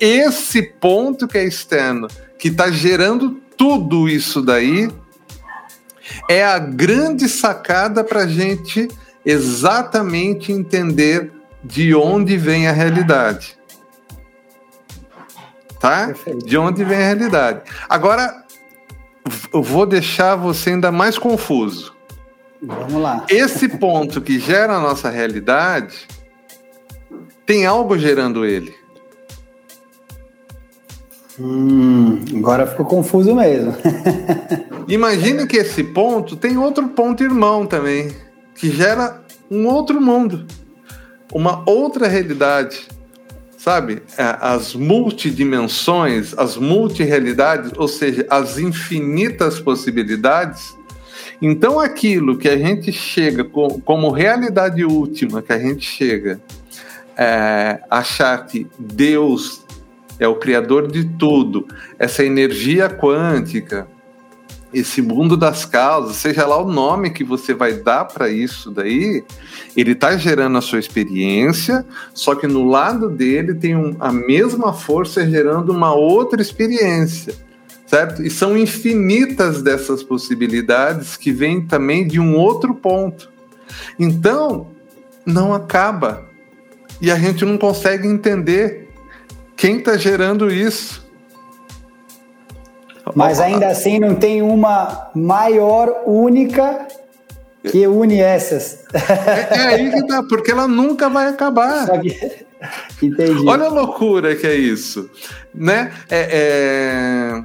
Esse 0.00 0.62
ponto 0.62 1.28
que 1.28 1.36
é 1.36 1.44
externo, 1.44 2.08
que 2.38 2.48
está 2.48 2.70
gerando 2.70 3.38
tudo 3.54 4.08
isso 4.08 4.40
daí, 4.40 4.90
é 6.26 6.42
a 6.42 6.58
grande 6.58 7.28
sacada 7.28 8.02
para 8.02 8.22
a 8.22 8.26
gente 8.26 8.88
exatamente 9.26 10.52
entender 10.52 11.30
de 11.62 11.94
onde 11.94 12.38
vem 12.38 12.66
a 12.66 12.72
realidade 12.72 13.57
tá? 15.78 16.06
Perfeito. 16.06 16.46
De 16.46 16.56
onde 16.56 16.84
vem 16.84 16.98
a 16.98 17.06
realidade. 17.06 17.62
Agora, 17.88 18.44
eu 19.52 19.62
vou 19.62 19.86
deixar 19.86 20.36
você 20.36 20.70
ainda 20.70 20.90
mais 20.90 21.18
confuso. 21.18 21.94
Vamos 22.62 23.00
lá. 23.00 23.24
Esse 23.28 23.68
ponto 23.68 24.20
que 24.20 24.38
gera 24.38 24.76
a 24.76 24.80
nossa 24.80 25.08
realidade 25.10 26.08
tem 27.46 27.64
algo 27.66 27.96
gerando 27.96 28.44
ele. 28.44 28.74
Hum, 31.40 32.24
agora 32.36 32.66
ficou 32.66 32.84
confuso 32.84 33.34
mesmo. 33.34 33.74
Imagine 34.88 35.46
que 35.46 35.58
esse 35.58 35.84
ponto 35.84 36.34
tem 36.34 36.58
outro 36.58 36.88
ponto 36.88 37.22
irmão 37.22 37.64
também, 37.64 38.12
que 38.56 38.70
gera 38.70 39.22
um 39.48 39.66
outro 39.66 40.00
mundo, 40.00 40.46
uma 41.32 41.62
outra 41.64 42.08
realidade 42.08 42.88
sabe? 43.58 44.02
É, 44.16 44.36
as 44.40 44.74
multidimensões, 44.74 46.32
as 46.38 46.56
multirealidades, 46.56 47.72
ou 47.76 47.88
seja, 47.88 48.24
as 48.30 48.56
infinitas 48.56 49.60
possibilidades. 49.60 50.78
Então, 51.42 51.78
aquilo 51.78 52.38
que 52.38 52.48
a 52.48 52.56
gente 52.56 52.92
chega 52.92 53.44
como 53.44 54.10
realidade 54.10 54.84
última, 54.84 55.42
que 55.42 55.52
a 55.52 55.58
gente 55.58 55.84
chega 55.84 56.40
é, 57.16 57.80
achar 57.90 58.46
que 58.46 58.66
Deus 58.78 59.64
é 60.20 60.26
o 60.26 60.36
criador 60.36 60.90
de 60.90 61.04
tudo, 61.04 61.66
essa 61.98 62.24
energia 62.24 62.88
quântica, 62.88 63.88
esse 64.72 65.00
mundo 65.00 65.36
das 65.36 65.64
causas, 65.64 66.16
seja 66.16 66.46
lá 66.46 66.60
o 66.60 66.70
nome 66.70 67.10
que 67.10 67.24
você 67.24 67.54
vai 67.54 67.74
dar 67.74 68.04
para 68.04 68.28
isso 68.28 68.70
daí, 68.70 69.24
ele 69.76 69.92
está 69.92 70.16
gerando 70.16 70.58
a 70.58 70.60
sua 70.60 70.78
experiência, 70.78 71.86
só 72.12 72.34
que 72.34 72.46
no 72.46 72.68
lado 72.68 73.08
dele 73.08 73.54
tem 73.54 73.74
um, 73.74 73.96
a 73.98 74.12
mesma 74.12 74.72
força 74.72 75.28
gerando 75.28 75.72
uma 75.72 75.94
outra 75.94 76.42
experiência, 76.42 77.34
certo? 77.86 78.22
E 78.22 78.28
são 78.28 78.56
infinitas 78.58 79.62
dessas 79.62 80.02
possibilidades 80.02 81.16
que 81.16 81.32
vêm 81.32 81.66
também 81.66 82.06
de 82.06 82.20
um 82.20 82.36
outro 82.36 82.74
ponto. 82.74 83.30
Então, 83.98 84.68
não 85.24 85.54
acaba. 85.54 86.26
E 87.00 87.10
a 87.10 87.16
gente 87.16 87.44
não 87.44 87.56
consegue 87.56 88.08
entender 88.08 88.88
quem 89.56 89.78
está 89.78 89.96
gerando 89.96 90.50
isso. 90.50 91.07
Mas 93.18 93.40
ainda 93.40 93.66
assim 93.66 93.98
não 93.98 94.14
tem 94.14 94.42
uma 94.42 95.10
maior, 95.12 96.04
única 96.06 96.86
que 97.68 97.84
une 97.84 98.20
essas. 98.20 98.84
É, 98.94 99.58
é 99.58 99.66
aí 99.74 99.90
que 99.90 100.06
tá, 100.06 100.22
porque 100.22 100.52
ela 100.52 100.68
nunca 100.68 101.10
vai 101.10 101.26
acabar. 101.26 101.88
Entendi. 103.02 103.44
Olha 103.44 103.64
a 103.64 103.68
loucura 103.68 104.36
que 104.36 104.46
é 104.46 104.54
isso, 104.54 105.10
né? 105.52 105.92
É, 106.08 107.42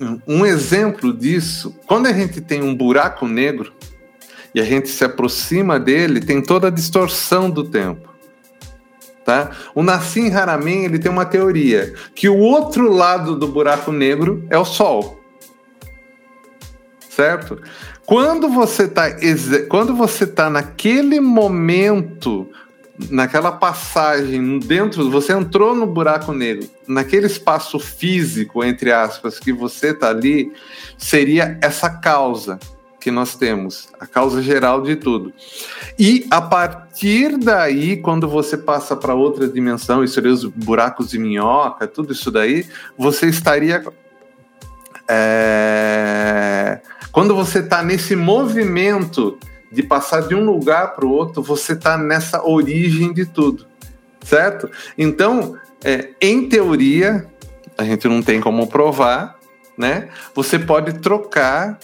é... 0.00 0.10
Um 0.26 0.44
exemplo 0.44 1.12
disso, 1.12 1.76
quando 1.86 2.08
a 2.08 2.12
gente 2.12 2.40
tem 2.40 2.60
um 2.60 2.74
buraco 2.74 3.28
negro 3.28 3.72
e 4.52 4.60
a 4.60 4.64
gente 4.64 4.88
se 4.88 5.04
aproxima 5.04 5.78
dele, 5.78 6.20
tem 6.20 6.42
toda 6.42 6.66
a 6.66 6.70
distorção 6.70 7.48
do 7.48 7.62
tempo. 7.62 8.09
Tá? 9.30 9.52
O 9.76 9.82
Nassim 9.84 10.34
Haramein 10.34 10.86
ele 10.86 10.98
tem 10.98 11.08
uma 11.08 11.24
teoria 11.24 11.94
que 12.16 12.28
o 12.28 12.36
outro 12.36 12.92
lado 12.92 13.36
do 13.36 13.46
buraco 13.46 13.92
negro 13.92 14.44
é 14.50 14.58
o 14.58 14.64
Sol, 14.64 15.20
certo? 17.08 17.62
Quando 18.04 18.48
você 18.48 18.86
está 18.86 19.04
quando 19.68 19.94
você 19.94 20.26
tá 20.26 20.50
naquele 20.50 21.20
momento, 21.20 22.48
naquela 23.08 23.52
passagem 23.52 24.58
dentro, 24.58 25.08
você 25.08 25.32
entrou 25.32 25.76
no 25.76 25.86
buraco 25.86 26.32
negro, 26.32 26.68
naquele 26.88 27.26
espaço 27.26 27.78
físico 27.78 28.64
entre 28.64 28.90
aspas 28.90 29.38
que 29.38 29.52
você 29.52 29.90
está 29.90 30.08
ali, 30.08 30.52
seria 30.98 31.56
essa 31.62 31.88
causa 31.88 32.58
que 33.00 33.10
nós 33.10 33.34
temos, 33.34 33.88
a 33.98 34.06
causa 34.06 34.42
geral 34.42 34.82
de 34.82 34.94
tudo. 34.94 35.32
E 35.98 36.26
a 36.30 36.40
partir 36.40 37.38
daí, 37.38 37.96
quando 37.96 38.28
você 38.28 38.56
passa 38.56 38.94
para 38.94 39.14
outra 39.14 39.48
dimensão, 39.48 40.04
isso 40.04 40.14
seria 40.14 40.30
os 40.30 40.44
buracos 40.44 41.10
de 41.10 41.18
minhoca, 41.18 41.86
tudo 41.88 42.12
isso 42.12 42.30
daí, 42.30 42.66
você 42.96 43.26
estaria. 43.26 43.82
É, 45.08 46.80
quando 47.10 47.34
você 47.34 47.60
está 47.60 47.82
nesse 47.82 48.14
movimento 48.14 49.38
de 49.72 49.82
passar 49.82 50.28
de 50.28 50.34
um 50.34 50.44
lugar 50.44 50.94
para 50.94 51.06
o 51.06 51.10
outro, 51.10 51.42
você 51.42 51.72
está 51.72 51.96
nessa 51.96 52.44
origem 52.46 53.12
de 53.12 53.24
tudo, 53.24 53.66
certo? 54.22 54.70
Então, 54.98 55.56
é, 55.82 56.10
em 56.20 56.48
teoria, 56.48 57.26
a 57.78 57.84
gente 57.84 58.06
não 58.06 58.22
tem 58.22 58.40
como 58.40 58.66
provar, 58.66 59.36
né? 59.76 60.08
Você 60.34 60.58
pode 60.58 60.98
trocar 61.00 61.78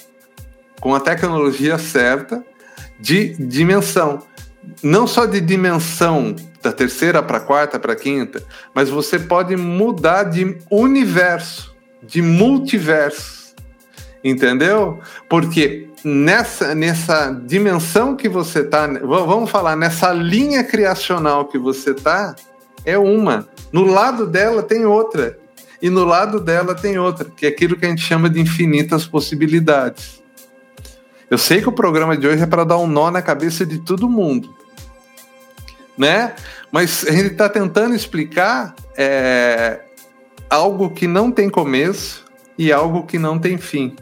com 0.80 0.94
a 0.94 1.00
tecnologia 1.00 1.78
certa 1.78 2.44
de 2.98 3.34
dimensão. 3.34 4.22
Não 4.82 5.06
só 5.06 5.26
de 5.26 5.40
dimensão 5.40 6.34
da 6.62 6.72
terceira 6.72 7.22
para 7.22 7.40
quarta 7.40 7.78
para 7.78 7.94
quinta, 7.94 8.42
mas 8.74 8.88
você 8.88 9.18
pode 9.18 9.56
mudar 9.56 10.24
de 10.24 10.58
universo, 10.70 11.74
de 12.02 12.20
multiverso. 12.20 13.54
Entendeu? 14.24 14.98
Porque 15.28 15.88
nessa, 16.02 16.74
nessa 16.74 17.30
dimensão 17.30 18.16
que 18.16 18.28
você 18.28 18.60
está, 18.60 18.86
vamos 18.86 19.50
falar, 19.50 19.76
nessa 19.76 20.12
linha 20.12 20.64
criacional 20.64 21.46
que 21.46 21.58
você 21.58 21.90
está, 21.90 22.34
é 22.84 22.98
uma. 22.98 23.48
No 23.72 23.84
lado 23.84 24.26
dela 24.26 24.62
tem 24.62 24.84
outra. 24.84 25.38
E 25.80 25.90
no 25.90 26.04
lado 26.04 26.40
dela 26.40 26.74
tem 26.74 26.98
outra, 26.98 27.26
que 27.36 27.46
é 27.46 27.48
aquilo 27.48 27.76
que 27.76 27.84
a 27.84 27.88
gente 27.88 28.02
chama 28.02 28.30
de 28.30 28.40
infinitas 28.40 29.06
possibilidades. 29.06 30.22
Eu 31.30 31.38
sei 31.38 31.60
que 31.60 31.68
o 31.68 31.72
programa 31.72 32.16
de 32.16 32.26
hoje 32.26 32.42
é 32.42 32.46
para 32.46 32.64
dar 32.64 32.78
um 32.78 32.86
nó 32.86 33.10
na 33.10 33.20
cabeça 33.20 33.66
de 33.66 33.78
todo 33.78 34.08
mundo, 34.08 34.54
né? 35.98 36.34
Mas 36.70 37.04
a 37.06 37.12
gente 37.12 37.32
está 37.32 37.48
tentando 37.48 37.94
explicar 37.94 38.74
é, 38.96 39.80
algo 40.48 40.90
que 40.90 41.06
não 41.06 41.32
tem 41.32 41.50
começo 41.50 42.24
e 42.56 42.72
algo 42.72 43.04
que 43.04 43.18
não 43.18 43.38
tem 43.38 43.58
fim. 43.58 43.96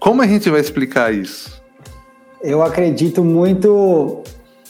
Como 0.00 0.22
a 0.22 0.26
gente 0.26 0.50
vai 0.50 0.60
explicar 0.60 1.14
isso? 1.14 1.62
Eu 2.42 2.62
acredito 2.62 3.24
muito 3.24 4.22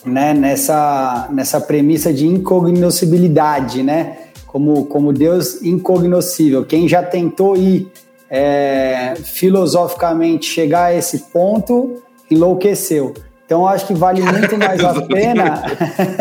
né, 0.04 0.34
nessa, 0.34 1.28
nessa 1.32 1.60
premissa 1.60 2.12
de 2.12 2.26
incognoscibilidade, 2.26 3.82
né? 3.82 4.18
Como, 4.46 4.84
como 4.84 5.12
Deus 5.12 5.62
incognoscível. 5.62 6.64
Quem 6.64 6.86
já 6.86 7.02
tentou 7.02 7.56
ir 7.56 7.90
é, 8.36 9.14
filosoficamente 9.22 10.46
chegar 10.46 10.86
a 10.86 10.94
esse 10.94 11.20
ponto, 11.32 12.02
enlouqueceu. 12.28 13.14
Então 13.46 13.64
acho 13.64 13.86
que 13.86 13.94
vale 13.94 14.22
muito 14.22 14.58
mais 14.58 14.82
a 14.82 15.00
pena, 15.02 15.62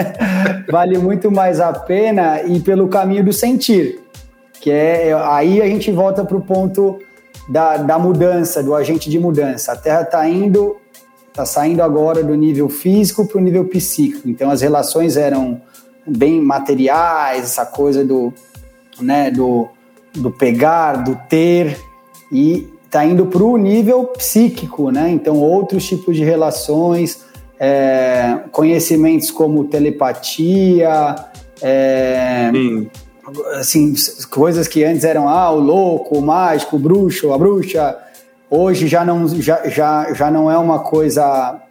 vale 0.70 1.00
muito 1.00 1.32
mais 1.32 1.60
a 1.60 1.74
pena 1.74 2.44
ir 2.44 2.60
pelo 2.60 2.88
caminho 2.88 3.24
do 3.24 3.34
sentir, 3.34 4.00
que 4.62 4.70
é 4.70 5.12
aí 5.26 5.60
a 5.60 5.66
gente 5.66 5.92
volta 5.92 6.24
para 6.24 6.38
o 6.38 6.42
ponto 6.42 7.00
da, 7.50 7.78
da 7.78 7.98
mudança, 7.98 8.62
do 8.62 8.76
agente 8.76 9.10
de 9.10 9.18
mudança. 9.18 9.72
A 9.72 9.76
Terra 9.76 10.02
está 10.02 10.30
indo, 10.30 10.78
está 11.30 11.48
saindo 11.48 11.82
agora 11.82 12.24
do 12.24 12.36
nível 12.36 12.70
físico 12.70 13.28
para 13.28 13.40
o 13.40 13.42
nível 13.42 13.66
psíquico. 13.66 14.30
Então 14.30 14.52
as 14.52 14.62
relações 14.62 15.18
eram 15.18 15.60
bem 16.06 16.40
materiais, 16.40 17.46
essa 17.46 17.66
coisa 17.66 18.06
do, 18.06 18.32
né, 19.02 19.32
do, 19.32 19.68
do 20.14 20.30
pegar, 20.30 20.98
do 20.98 21.18
ter, 21.28 21.76
e 22.34 22.68
está 22.84 23.06
indo 23.06 23.28
para 23.28 23.44
o 23.44 23.56
nível 23.58 24.06
psíquico, 24.06 24.92
né? 24.92 25.10
Então 25.12 25.38
outros 25.38 25.86
tipos 25.86 26.16
de 26.16 26.24
relações, 26.24 27.24
é, 27.60 28.40
conhecimentos 28.52 29.32
como 29.32 29.64
telepatia, 29.66 31.16
é, 31.62 32.52
assim, 33.56 33.94
coisas 34.30 34.68
que 34.68 34.84
antes 34.84 35.04
eram 35.04 35.30
ah, 35.30 35.50
o 35.52 35.60
louco, 35.60 36.18
o 36.18 36.22
mágico, 36.22 36.76
o 36.76 36.80
bruxo, 36.80 37.32
a 37.32 37.38
bruxa, 37.38 37.98
hoje 38.50 38.88
já 38.88 39.06
não, 39.06 39.28
já, 39.28 39.68
já, 39.70 40.14
já 40.14 40.30
não 40.30 40.52
é 40.52 40.58
uma 40.58 40.80
coisa 40.80 41.62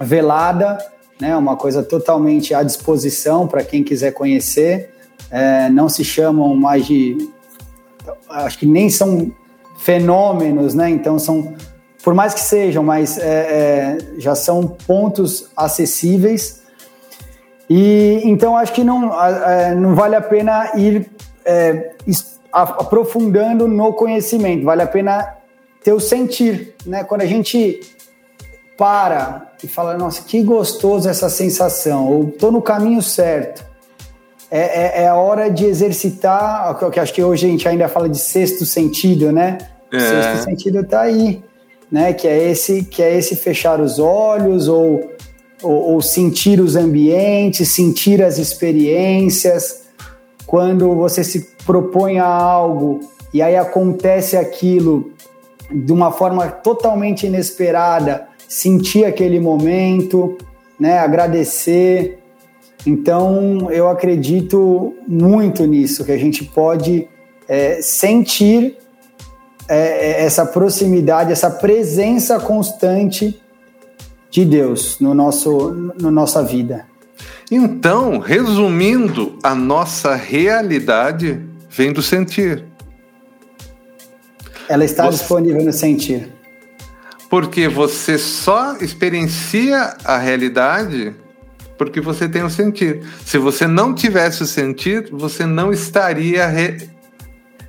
velada, 0.00 0.78
né? 1.20 1.36
Uma 1.36 1.56
coisa 1.56 1.82
totalmente 1.82 2.54
à 2.54 2.62
disposição 2.62 3.46
para 3.46 3.64
quem 3.64 3.82
quiser 3.82 4.12
conhecer. 4.12 4.90
É, 5.30 5.68
não 5.70 5.88
se 5.88 6.04
chamam 6.04 6.54
mais 6.54 6.86
de, 6.86 7.28
acho 8.28 8.58
que 8.58 8.66
nem 8.66 8.88
são 8.88 9.32
fenômenos, 9.78 10.74
né? 10.74 10.90
Então 10.90 11.18
são, 11.18 11.54
por 12.04 12.12
mais 12.12 12.34
que 12.34 12.40
sejam, 12.40 12.82
mas 12.82 13.16
é, 13.16 13.22
é, 13.22 13.98
já 14.18 14.34
são 14.34 14.66
pontos 14.66 15.50
acessíveis 15.56 16.62
e 17.70 18.20
então 18.24 18.56
acho 18.56 18.72
que 18.72 18.82
não, 18.82 19.10
não 19.76 19.94
vale 19.94 20.16
a 20.16 20.20
pena 20.20 20.72
ir 20.76 21.10
é, 21.44 21.92
aprofundando 22.52 23.68
no 23.68 23.92
conhecimento, 23.92 24.64
vale 24.64 24.82
a 24.82 24.86
pena 24.86 25.36
ter 25.82 25.92
o 25.92 26.00
sentir, 26.00 26.74
né? 26.84 27.04
Quando 27.04 27.22
a 27.22 27.26
gente 27.26 27.80
para 28.76 29.52
e 29.62 29.66
fala, 29.66 29.98
nossa, 29.98 30.22
que 30.22 30.42
gostoso 30.42 31.08
essa 31.08 31.28
sensação, 31.28 32.08
ou 32.08 32.30
tô 32.30 32.50
no 32.50 32.62
caminho 32.62 33.02
certo. 33.02 33.67
É, 34.50 35.00
é, 35.00 35.02
é 35.04 35.08
a 35.08 35.16
hora 35.16 35.50
de 35.50 35.66
exercitar, 35.66 36.74
que 36.90 37.00
acho 37.00 37.12
que 37.12 37.22
hoje 37.22 37.46
a 37.46 37.50
gente 37.50 37.68
ainda 37.68 37.88
fala 37.88 38.08
de 38.08 38.18
sexto 38.18 38.64
sentido, 38.64 39.30
né? 39.30 39.58
É. 39.92 39.98
sexto 40.00 40.44
sentido 40.44 40.84
tá 40.84 41.02
aí, 41.02 41.42
né? 41.92 42.12
Que 42.12 42.26
é 42.26 42.50
esse, 42.50 42.84
que 42.84 43.02
é 43.02 43.16
esse 43.16 43.36
fechar 43.36 43.80
os 43.80 43.98
olhos 43.98 44.68
ou 44.68 45.18
ou, 45.62 45.92
ou 45.92 46.02
sentir 46.02 46.60
os 46.60 46.76
ambientes, 46.76 47.68
sentir 47.68 48.22
as 48.22 48.38
experiências. 48.38 49.88
Quando 50.46 50.94
você 50.94 51.22
se 51.22 51.50
propõe 51.66 52.18
a 52.18 52.26
algo 52.26 53.00
e 53.32 53.42
aí 53.42 53.56
acontece 53.56 54.36
aquilo 54.36 55.12
de 55.70 55.92
uma 55.92 56.10
forma 56.10 56.48
totalmente 56.48 57.26
inesperada, 57.26 58.26
sentir 58.48 59.04
aquele 59.04 59.38
momento, 59.38 60.38
né, 60.80 60.98
agradecer. 60.98 62.17
Então, 62.88 63.70
eu 63.70 63.86
acredito 63.86 64.94
muito 65.06 65.66
nisso, 65.66 66.06
que 66.06 66.10
a 66.10 66.16
gente 66.16 66.42
pode 66.42 67.06
é, 67.46 67.82
sentir 67.82 68.78
é, 69.68 70.24
essa 70.24 70.46
proximidade, 70.46 71.30
essa 71.30 71.50
presença 71.50 72.40
constante 72.40 73.38
de 74.30 74.42
Deus 74.42 74.98
no 75.00 75.12
nosso 75.12 75.70
no 76.00 76.10
nossa 76.10 76.42
vida. 76.42 76.86
Então, 77.50 78.18
resumindo, 78.20 79.38
a 79.42 79.54
nossa 79.54 80.14
realidade 80.14 81.42
vem 81.68 81.92
do 81.92 82.00
sentir. 82.00 82.64
Ela 84.66 84.86
está 84.86 85.04
você... 85.04 85.18
disponível 85.18 85.62
no 85.62 85.74
sentir. 85.74 86.32
Porque 87.28 87.68
você 87.68 88.16
só 88.16 88.76
experiencia 88.76 89.94
a 90.06 90.16
realidade 90.16 91.14
porque 91.78 92.00
você 92.00 92.28
tem 92.28 92.42
o 92.42 92.50
sentir. 92.50 93.00
Se 93.24 93.38
você 93.38 93.66
não 93.66 93.94
tivesse 93.94 94.42
o 94.42 94.46
sentir, 94.46 95.08
você 95.10 95.46
não 95.46 95.72
estaria 95.72 96.46
re... 96.46 96.90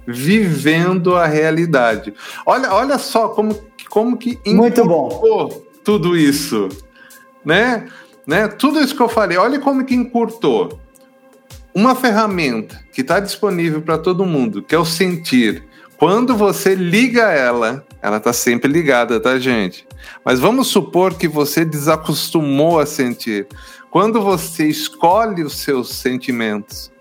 vivendo 0.06 1.15
a 1.15 1.28
realidade. 1.28 2.13
Olha, 2.45 2.74
olha 2.74 2.98
só 2.98 3.30
como, 3.30 3.56
como 3.89 4.17
que 4.17 4.38
Muito 4.45 4.84
bom 4.84 5.69
tudo 5.84 6.15
isso, 6.15 6.69
né? 7.43 7.88
né? 8.28 8.48
Tudo 8.48 8.80
isso 8.80 8.95
que 8.95 9.02
eu 9.02 9.10
falei, 9.10 9.38
olha 9.38 9.60
como 9.60 9.84
que 9.84 9.95
encurtou. 9.95 10.80
Uma 11.74 11.95
ferramenta 11.95 12.80
que 12.93 13.02
está 13.02 13.19
disponível 13.19 13.82
para 13.82 13.98
todo 13.98 14.26
mundo, 14.26 14.62
que 14.62 14.76
é 14.76 14.78
o 14.78 14.86
sentir. 14.86 15.63
Quando 15.98 16.36
você 16.36 16.76
liga 16.76 17.32
ela, 17.32 17.84
ela 18.02 18.17
está 18.17 18.32
sempre 18.32 18.72
ligada, 18.72 19.19
tá, 19.19 19.39
gente? 19.39 19.88
Mas 20.24 20.39
vamos 20.39 20.67
supor 20.67 21.15
que 21.15 21.28
você 21.28 21.65
desacostumou 21.65 22.80
a 22.80 22.86
sentir. 22.86 23.48
Quando 23.91 24.21
você 24.21 24.67
escolhe 24.67 25.43
os 25.43 25.62
seus 25.62 25.95
sentimentos, 25.95 26.91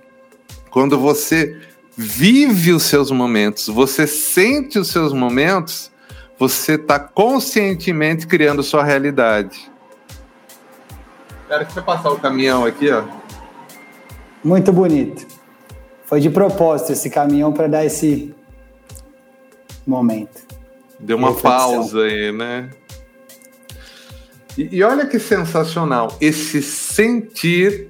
quando 0.70 0.98
você 0.98 1.60
vive 1.96 2.72
os 2.72 2.84
seus 2.84 3.10
momentos, 3.10 3.66
você 3.68 4.06
sente 4.06 4.78
os 4.78 4.88
seus 4.88 5.12
momentos, 5.12 5.90
você 6.38 6.74
está 6.74 6.98
conscientemente 6.98 8.26
criando 8.26 8.62
sua 8.62 8.84
realidade. 8.84 9.70
Espera 11.42 11.64
que 11.64 11.72
você 11.72 11.82
passar 11.82 12.10
o 12.10 12.18
caminhão 12.18 12.64
aqui, 12.64 12.90
ó. 12.90 13.04
Muito 14.42 14.72
bonito. 14.72 15.26
Foi 16.04 16.20
de 16.20 16.30
propósito 16.30 16.92
esse 16.92 17.10
caminhão 17.10 17.52
para 17.52 17.66
dar 17.66 17.84
esse 17.84 18.34
momento. 19.86 20.46
Deu 20.98 21.18
uma 21.18 21.34
pausa 21.34 22.02
aí, 22.02 22.32
né? 22.32 22.70
E, 24.58 24.76
e, 24.76 24.82
olha 24.82 25.06
que 25.06 25.18
sensacional, 25.18 26.16
esse 26.20 26.60
sentir, 26.60 27.88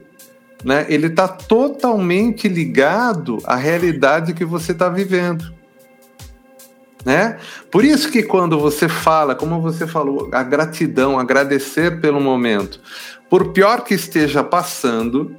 né? 0.62 0.86
Ele 0.88 1.06
está 1.06 1.26
totalmente 1.26 2.46
ligado 2.46 3.38
à 3.44 3.56
realidade 3.56 4.34
que 4.34 4.44
você 4.44 4.72
está 4.72 4.88
vivendo 4.88 5.58
né? 7.04 7.38
Por 7.70 7.84
isso 7.84 8.10
que 8.10 8.22
quando 8.22 8.58
você 8.58 8.88
fala, 8.88 9.34
como 9.34 9.60
você 9.60 9.86
falou, 9.86 10.28
a 10.32 10.42
gratidão, 10.42 11.18
agradecer 11.18 12.00
pelo 12.00 12.20
momento, 12.20 12.80
por 13.30 13.52
pior 13.52 13.82
que 13.82 13.94
esteja 13.94 14.42
passando, 14.42 15.34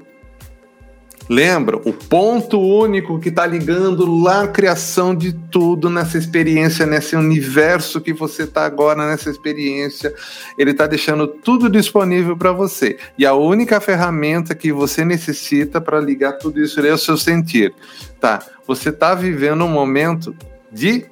lembra 1.30 1.78
o 1.78 1.94
ponto 1.94 2.60
único 2.60 3.20
que 3.20 3.30
está 3.30 3.46
ligando 3.46 4.12
lá 4.12 4.42
a 4.44 4.48
criação 4.48 5.14
de 5.14 5.32
tudo 5.32 5.88
nessa 5.88 6.18
experiência, 6.18 6.88
nesse 6.88 7.16
universo 7.16 8.02
que 8.02 8.12
você 8.12 8.44
está 8.44 8.66
agora 8.66 9.08
nessa 9.08 9.30
experiência, 9.30 10.12
ele 10.58 10.72
está 10.72 10.88
deixando 10.88 11.28
tudo 11.28 11.70
disponível 11.70 12.36
para 12.36 12.52
você. 12.52 12.98
E 13.16 13.28
a 13.28 13.34
única 13.34 13.80
ferramenta 13.80 14.56
que 14.56 14.72
você 14.74 15.06
necessita 15.06 15.80
para 15.80 16.00
ligar 16.00 16.34
tudo 16.34 16.60
isso 16.60 16.80
é 16.80 16.92
o 16.92 16.98
seu 16.98 17.16
sentir, 17.16 17.76
tá? 18.20 18.40
Você 18.66 18.90
está 18.90 19.14
vivendo 19.14 19.64
um 19.64 19.70
momento 19.70 20.36
de 20.72 21.06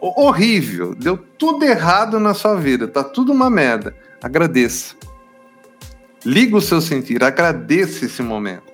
horrível, 0.00 0.94
deu 0.94 1.16
tudo 1.16 1.64
errado 1.64 2.20
na 2.20 2.34
sua 2.34 2.54
vida, 2.54 2.86
tá 2.86 3.02
tudo 3.02 3.32
uma 3.32 3.50
merda. 3.50 3.94
Agradeça. 4.22 4.94
Liga 6.24 6.56
o 6.56 6.60
seu 6.60 6.80
sentir, 6.80 7.24
agradeça 7.24 8.04
esse 8.04 8.22
momento. 8.22 8.69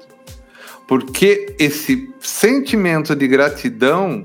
Porque 0.86 1.54
esse 1.58 2.12
sentimento 2.20 3.14
de 3.14 3.26
gratidão 3.26 4.24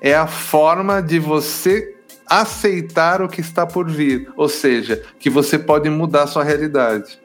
é 0.00 0.14
a 0.14 0.26
forma 0.26 1.00
de 1.00 1.18
você 1.18 1.94
aceitar 2.26 3.22
o 3.22 3.28
que 3.28 3.40
está 3.40 3.66
por 3.66 3.90
vir, 3.90 4.30
ou 4.36 4.48
seja, 4.48 5.02
que 5.18 5.30
você 5.30 5.58
pode 5.58 5.88
mudar 5.88 6.26
sua 6.26 6.44
realidade. 6.44 7.18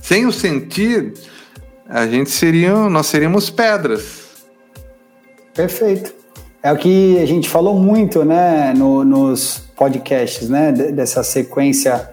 Sem 0.00 0.24
o 0.26 0.32
sentir, 0.32 1.14
a 1.88 2.06
gente 2.06 2.30
seria, 2.30 2.72
nós 2.88 3.06
seríamos 3.06 3.50
pedras. 3.50 4.22
Perfeito. 5.52 6.14
É 6.62 6.72
o 6.72 6.76
que 6.76 7.18
a 7.18 7.26
gente 7.26 7.48
falou 7.48 7.78
muito, 7.78 8.24
né, 8.24 8.72
no, 8.74 9.04
nos 9.04 9.64
podcasts, 9.76 10.48
né, 10.48 10.72
dessa 10.72 11.22
sequência 11.22 12.08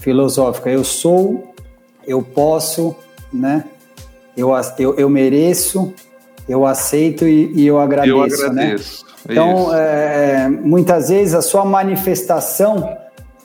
filosófica. 0.00 0.70
Eu 0.70 0.82
sou, 0.82 1.54
eu 2.06 2.22
posso, 2.22 2.96
né, 3.32 3.64
eu, 4.36 4.50
eu, 4.78 4.94
eu 4.94 5.08
mereço, 5.08 5.94
eu 6.48 6.66
aceito 6.66 7.26
e, 7.26 7.52
e 7.54 7.66
eu 7.66 7.78
agradeço, 7.78 8.14
eu 8.14 8.22
agradeço. 8.22 9.04
né? 9.04 9.12
Então, 9.28 9.74
é, 9.74 10.48
muitas 10.48 11.08
vezes 11.08 11.34
a 11.34 11.42
sua 11.42 11.64
manifestação 11.64 12.96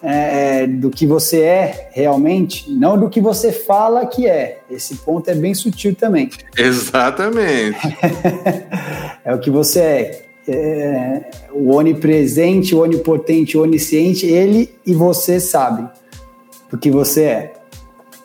é, 0.04 0.64
é, 0.64 0.68
do 0.68 0.90
que 0.90 1.06
você 1.06 1.42
é 1.42 1.90
realmente, 1.92 2.72
não 2.72 3.00
do 3.00 3.10
que 3.10 3.22
você 3.22 3.52
fala 3.52 4.06
que 4.06 4.28
é. 4.28 4.60
Esse 4.70 4.96
ponto 4.96 5.30
é 5.30 5.36
bem 5.36 5.54
sutil 5.54 5.96
também. 5.96 6.30
Exatamente. 6.58 7.80
é 9.24 9.34
o 9.34 9.40
que 9.40 9.52
você 9.52 9.80
é. 9.80 10.26
é. 10.48 11.32
O 11.54 11.76
onipresente, 11.76 12.74
o 12.74 12.82
onipotente, 12.82 13.58
o 13.58 13.62
onisciente, 13.62 14.26
ele 14.26 14.74
e 14.86 14.94
você 14.94 15.40
sabem 15.40 15.88
do 16.72 16.78
que 16.78 16.90
você 16.90 17.24
é. 17.24 17.54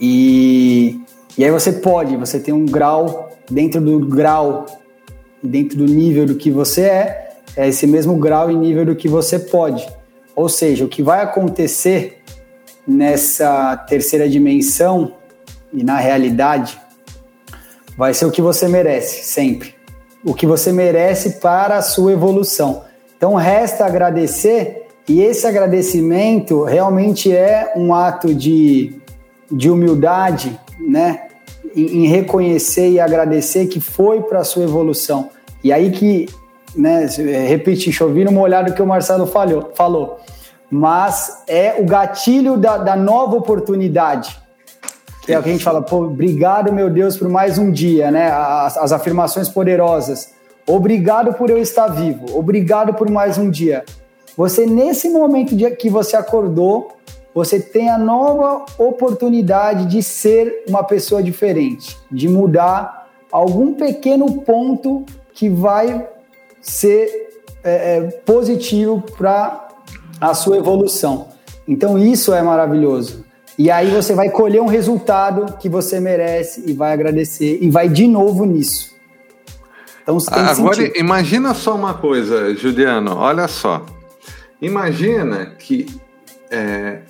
E, 0.00 1.00
e 1.38 1.44
aí 1.44 1.50
você 1.50 1.72
pode, 1.72 2.16
você 2.16 2.38
tem 2.40 2.54
um 2.54 2.64
grau, 2.64 3.30
dentro 3.50 3.80
do 3.80 3.98
grau, 4.06 4.66
dentro 5.42 5.78
do 5.78 5.84
nível 5.84 6.26
do 6.26 6.34
que 6.34 6.50
você 6.50 6.82
é, 6.82 7.28
é 7.56 7.68
esse 7.68 7.86
mesmo 7.86 8.16
grau 8.16 8.50
e 8.50 8.56
nível 8.56 8.84
do 8.84 8.96
que 8.96 9.08
você 9.08 9.38
pode. 9.38 9.86
Ou 10.34 10.48
seja, 10.48 10.84
o 10.84 10.88
que 10.88 11.02
vai 11.02 11.22
acontecer 11.22 12.22
nessa 12.86 13.76
terceira 13.76 14.28
dimensão 14.28 15.14
e 15.72 15.82
na 15.82 15.96
realidade 15.96 16.78
vai 17.96 18.14
ser 18.14 18.26
o 18.26 18.30
que 18.30 18.42
você 18.42 18.68
merece, 18.68 19.24
sempre. 19.24 19.74
O 20.24 20.34
que 20.34 20.46
você 20.46 20.72
merece 20.72 21.40
para 21.40 21.78
a 21.78 21.82
sua 21.82 22.12
evolução. 22.12 22.84
Então 23.16 23.34
resta 23.34 23.86
agradecer 23.86 24.86
e 25.08 25.22
esse 25.22 25.46
agradecimento 25.46 26.64
realmente 26.64 27.32
é 27.32 27.72
um 27.76 27.94
ato 27.94 28.34
de, 28.34 28.94
de 29.50 29.70
humildade, 29.70 30.58
né? 30.78 31.25
Em, 31.76 32.04
em 32.04 32.06
reconhecer 32.06 32.88
e 32.88 32.98
agradecer 32.98 33.66
que 33.66 33.80
foi 33.80 34.22
para 34.22 34.40
a 34.40 34.44
sua 34.44 34.64
evolução. 34.64 35.28
E 35.62 35.72
aí 35.72 35.90
que 35.90 36.26
né, 36.74 37.06
repetir, 37.46 37.92
chover 37.92 38.28
uma 38.28 38.40
olhada 38.40 38.72
que 38.72 38.82
o 38.82 38.86
Marcelo 38.86 39.26
falou, 39.26 39.72
falou. 39.74 40.18
Mas 40.70 41.42
é 41.46 41.76
o 41.78 41.84
gatilho 41.84 42.56
da, 42.56 42.76
da 42.78 42.96
nova 42.96 43.36
oportunidade. 43.36 44.40
Que 45.22 45.32
é 45.32 45.38
o 45.38 45.42
que 45.42 45.48
a 45.48 45.52
gente 45.52 45.64
fala, 45.64 45.82
pô, 45.82 46.04
obrigado, 46.04 46.72
meu 46.72 46.88
Deus, 46.88 47.16
por 47.16 47.28
mais 47.28 47.58
um 47.58 47.70
dia, 47.70 48.10
né? 48.10 48.30
As, 48.30 48.76
as 48.76 48.92
afirmações 48.92 49.48
poderosas. 49.48 50.34
Obrigado 50.66 51.34
por 51.34 51.50
eu 51.50 51.58
estar 51.58 51.88
vivo. 51.88 52.26
Obrigado 52.36 52.94
por 52.94 53.10
mais 53.10 53.38
um 53.38 53.50
dia. 53.50 53.84
Você, 54.36 54.66
nesse 54.66 55.08
momento 55.08 55.56
que 55.76 55.88
você 55.88 56.16
acordou, 56.16 56.95
você 57.36 57.60
tem 57.60 57.90
a 57.90 57.98
nova 57.98 58.64
oportunidade 58.78 59.84
de 59.84 60.02
ser 60.02 60.64
uma 60.66 60.82
pessoa 60.82 61.22
diferente, 61.22 61.94
de 62.10 62.30
mudar 62.30 63.10
algum 63.30 63.74
pequeno 63.74 64.40
ponto 64.40 65.04
que 65.34 65.46
vai 65.46 66.08
ser 66.62 67.28
é, 67.62 67.98
é, 67.98 68.00
positivo 68.24 69.04
para 69.18 69.68
a 70.18 70.32
sua 70.32 70.56
evolução. 70.56 71.28
Então 71.68 71.98
isso 71.98 72.32
é 72.32 72.40
maravilhoso. 72.40 73.22
E 73.58 73.70
aí 73.70 73.90
você 73.90 74.14
vai 74.14 74.30
colher 74.30 74.62
um 74.62 74.66
resultado 74.66 75.58
que 75.58 75.68
você 75.68 76.00
merece 76.00 76.62
e 76.66 76.72
vai 76.72 76.94
agradecer 76.94 77.58
e 77.60 77.68
vai 77.68 77.86
de 77.86 78.08
novo 78.08 78.46
nisso. 78.46 78.96
Então 80.02 80.16
Agora 80.30 80.74
sentido. 80.74 80.96
imagina 80.96 81.52
só 81.52 81.74
uma 81.74 81.92
coisa, 81.92 82.54
Juliano, 82.54 83.14
olha 83.14 83.46
só. 83.46 83.84
Imagina 84.58 85.54
que 85.58 85.86
é, 86.50 87.00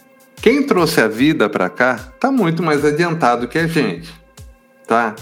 quem 0.46 0.62
trouxe 0.62 1.00
a 1.00 1.08
vida 1.08 1.48
para 1.48 1.68
cá 1.68 1.98
está 2.14 2.30
muito 2.30 2.62
mais 2.62 2.84
adiantado 2.84 3.48
que 3.48 3.58
a 3.58 3.66
gente, 3.66 4.14
tá? 4.86 5.12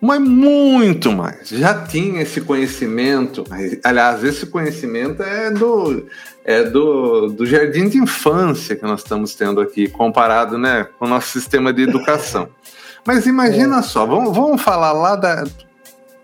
mas 0.00 0.20
muito 0.20 1.12
mais. 1.12 1.48
Já 1.48 1.84
tinha 1.84 2.22
esse 2.22 2.40
conhecimento, 2.40 3.44
aliás, 3.84 4.24
esse 4.24 4.46
conhecimento 4.46 5.22
é 5.22 5.52
do 5.52 6.04
é 6.44 6.64
do, 6.64 7.28
do 7.28 7.46
jardim 7.46 7.88
de 7.88 7.98
infância 7.98 8.74
que 8.74 8.82
nós 8.82 9.02
estamos 9.02 9.36
tendo 9.36 9.60
aqui, 9.60 9.86
comparado 9.86 10.58
né, 10.58 10.88
com 10.98 11.04
o 11.04 11.08
nosso 11.08 11.28
sistema 11.28 11.72
de 11.72 11.82
educação. 11.82 12.48
Mas 13.06 13.26
imagina 13.26 13.78
é. 13.78 13.82
só, 13.82 14.04
vamos, 14.04 14.34
vamos 14.34 14.60
falar 14.60 14.92
lá 14.92 15.14
da 15.14 15.44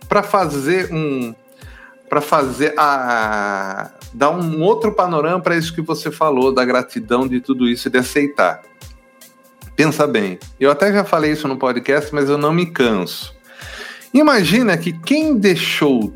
para 0.08 0.24
fazer 0.24 0.92
um 0.92 1.32
para 2.08 2.20
fazer 2.20 2.74
a 2.76 3.92
dar 4.12 4.30
um 4.30 4.62
outro 4.62 4.92
panorama 4.92 5.40
para 5.40 5.56
isso 5.56 5.74
que 5.74 5.80
você 5.80 6.10
falou 6.10 6.52
da 6.52 6.64
gratidão 6.64 7.26
de 7.26 7.40
tudo 7.40 7.68
isso 7.68 7.88
e 7.88 7.90
de 7.90 7.98
aceitar. 7.98 8.62
Pensa 9.76 10.06
bem, 10.06 10.38
eu 10.58 10.70
até 10.70 10.92
já 10.92 11.04
falei 11.04 11.32
isso 11.32 11.48
no 11.48 11.56
podcast, 11.56 12.14
mas 12.14 12.28
eu 12.28 12.36
não 12.36 12.52
me 12.52 12.66
canso. 12.66 13.34
Imagina 14.12 14.76
que 14.76 14.92
quem 14.92 15.36
deixou 15.36 16.12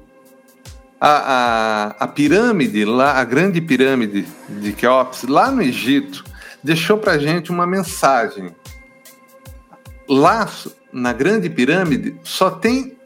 a, 1.00 1.08
a, 1.08 1.86
a 2.00 2.08
pirâmide, 2.08 2.84
lá, 2.84 3.12
a 3.12 3.24
grande 3.24 3.60
pirâmide 3.60 4.26
de 4.48 4.72
Keops, 4.72 5.24
lá 5.24 5.50
no 5.50 5.62
Egito, 5.62 6.24
deixou 6.62 6.98
para 6.98 7.18
gente 7.18 7.50
uma 7.50 7.66
mensagem. 7.66 8.54
Lá 10.08 10.50
na 10.92 11.12
grande 11.12 11.48
pirâmide 11.48 12.16
só 12.24 12.50
tem 12.50 12.96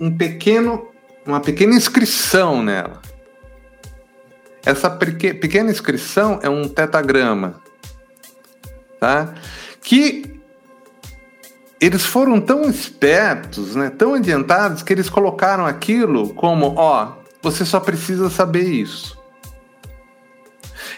um 0.00 0.10
pequeno, 0.10 0.88
uma 1.26 1.40
pequena 1.40 1.74
inscrição 1.74 2.62
nela. 2.62 3.00
Essa 4.64 4.88
pequena 4.88 5.70
inscrição 5.70 6.38
é 6.42 6.48
um 6.48 6.68
tetagrama, 6.68 7.60
tá? 9.00 9.34
Que 9.80 10.40
eles 11.80 12.04
foram 12.04 12.40
tão 12.40 12.70
espertos, 12.70 13.74
né, 13.74 13.90
tão 13.90 14.14
adiantados, 14.14 14.84
que 14.84 14.92
eles 14.92 15.10
colocaram 15.10 15.66
aquilo 15.66 16.32
como: 16.34 16.74
ó, 16.76 17.14
você 17.42 17.64
só 17.64 17.80
precisa 17.80 18.30
saber 18.30 18.62
isso. 18.62 19.18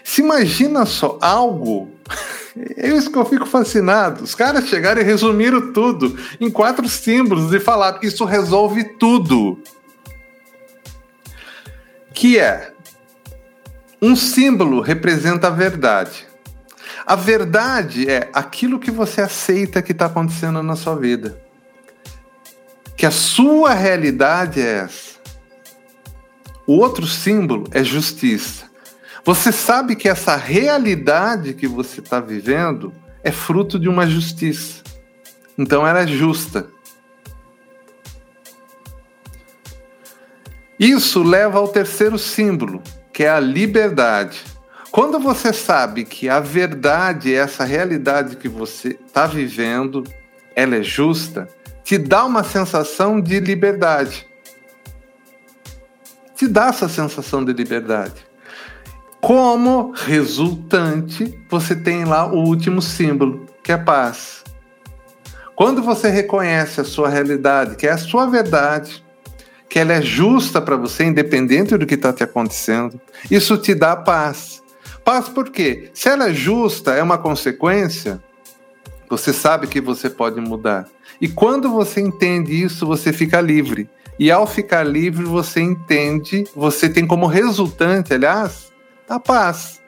Se 0.03 0.20
imagina 0.20 0.85
só 0.85 1.18
algo. 1.20 1.90
É 2.77 2.88
isso 2.88 3.11
que 3.11 3.18
eu 3.18 3.24
fico 3.24 3.46
fascinado. 3.46 4.22
Os 4.22 4.33
caras 4.33 4.68
chegaram 4.68 5.00
e 5.00 5.05
resumiram 5.05 5.72
tudo 5.72 6.16
em 6.40 6.48
quatro 6.48 6.88
símbolos 6.88 7.53
e 7.53 7.59
falaram 7.59 7.98
que 7.98 8.07
isso 8.07 8.24
resolve 8.24 8.85
tudo. 8.96 9.59
Que 12.14 12.38
é 12.38 12.73
um 14.07 14.14
símbolo 14.14 14.83
representa 14.83 15.47
a 15.47 15.51
verdade. 15.51 16.27
A 17.07 17.17
verdade 17.17 18.07
é 18.07 18.29
aquilo 18.35 18.79
que 18.79 18.90
você 18.90 19.23
aceita 19.23 19.81
que 19.81 19.93
está 19.93 20.05
acontecendo 20.05 20.62
na 20.62 20.77
sua 20.77 20.95
vida. 20.95 21.43
Que 22.99 23.07
a 23.07 23.11
sua 23.11 23.73
realidade 23.73 24.61
é 24.61 24.85
essa. 24.85 25.14
O 26.67 26.75
outro 26.75 27.07
símbolo 27.07 27.64
é 27.71 27.83
justiça. 27.83 28.71
Você 29.25 29.51
sabe 29.51 29.97
que 29.97 30.07
essa 30.07 30.37
realidade 30.37 31.55
que 31.55 31.67
você 31.67 32.01
está 32.01 32.21
vivendo 32.21 32.93
é 33.23 33.33
fruto 33.33 33.79
de 33.79 33.88
uma 33.88 34.07
justiça. 34.07 34.83
Então 35.57 35.87
ela 35.87 36.01
é 36.01 36.07
justa. 36.07 36.69
Isso 40.79 41.23
leva 41.23 41.59
ao 41.59 41.69
terceiro 41.69 42.19
símbolo, 42.19 42.83
que 43.14 43.22
é 43.22 43.31
a 43.31 43.38
liberdade. 43.38 44.42
Quando 44.90 45.20
você 45.20 45.53
sabe 45.53 46.05
que 46.05 46.29
a 46.29 46.40
verdade, 46.40 47.33
essa 47.33 47.64
realidade 47.64 48.37
que 48.37 48.48
você 48.48 48.98
está 49.07 49.24
vivendo, 49.27 50.05
ela 50.55 50.77
é 50.77 50.83
justa, 50.83 51.48
te 51.85 51.96
dá 51.96 52.24
uma 52.24 52.42
sensação 52.42 53.20
de 53.20 53.38
liberdade. 53.38 54.27
Te 56.35 56.48
dá 56.48 56.66
essa 56.66 56.88
sensação 56.88 57.44
de 57.44 57.53
liberdade. 57.53 58.27
Como 59.20 59.92
resultante, 59.92 61.38
você 61.48 61.77
tem 61.77 62.05
lá 62.05 62.27
o 62.27 62.38
último 62.38 62.83
símbolo, 62.83 63.46
que 63.62 63.70
é 63.70 63.77
paz. 63.77 64.42
Quando 65.55 65.83
você 65.83 66.09
reconhece 66.11 66.81
a 66.81 66.85
sua 66.85 67.09
realidade, 67.09 67.77
que 67.77 67.87
é 67.87 67.92
a 67.92 67.98
sua 67.98 68.27
verdade, 68.27 69.04
que 69.68 69.79
ela 69.79 69.94
é 69.94 70.03
justa 70.03 70.61
para 70.61 70.77
você, 70.77 71.05
independente 71.05 71.77
do 71.77 71.87
que 71.87 71.94
está 71.94 72.12
te 72.12 72.22
acontecendo, 72.22 73.00
isso 73.31 73.57
te 73.57 73.74
dá 73.74 73.96
paz. 73.96 74.62
Paz 75.05 75.29
por 75.29 75.50
quê? 75.50 75.90
Se 75.92 76.09
ela 76.09 76.29
é 76.29 76.33
justa, 76.33 76.92
é 76.92 77.03
uma 77.03 77.18
consequência, 77.18 78.22
você 79.09 79.33
sabe 79.33 79.66
que 79.66 79.81
você 79.81 80.09
pode 80.09 80.40
mudar. 80.40 80.87
E 81.20 81.29
quando 81.29 81.70
você 81.70 82.00
entende 82.00 82.62
isso, 82.62 82.87
você 82.87 83.12
fica 83.12 83.40
livre. 83.40 83.88
E 84.18 84.31
ao 84.31 84.46
ficar 84.46 84.85
livre, 84.85 85.24
você 85.24 85.61
entende, 85.61 86.44
você 86.55 86.88
tem 86.88 87.07
como 87.07 87.27
resultante, 87.27 88.14
aliás, 88.14 88.72
a 89.09 89.18
paz. 89.18 89.81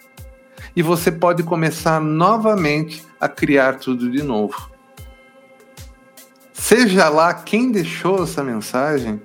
E 0.74 0.82
você 0.82 1.10
pode 1.10 1.42
começar 1.42 2.00
novamente 2.00 3.04
a 3.20 3.28
criar 3.28 3.78
tudo 3.78 4.10
de 4.10 4.22
novo. 4.22 4.70
Seja 6.52 7.08
lá 7.08 7.32
quem 7.32 7.70
deixou 7.70 8.24
essa 8.24 8.42
mensagem, 8.42 9.20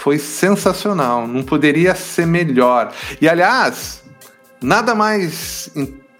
foi 0.00 0.18
sensacional, 0.18 1.28
não 1.28 1.42
poderia 1.42 1.94
ser 1.94 2.26
melhor. 2.26 2.90
E 3.20 3.28
aliás, 3.28 4.02
nada 4.62 4.94
mais 4.94 5.70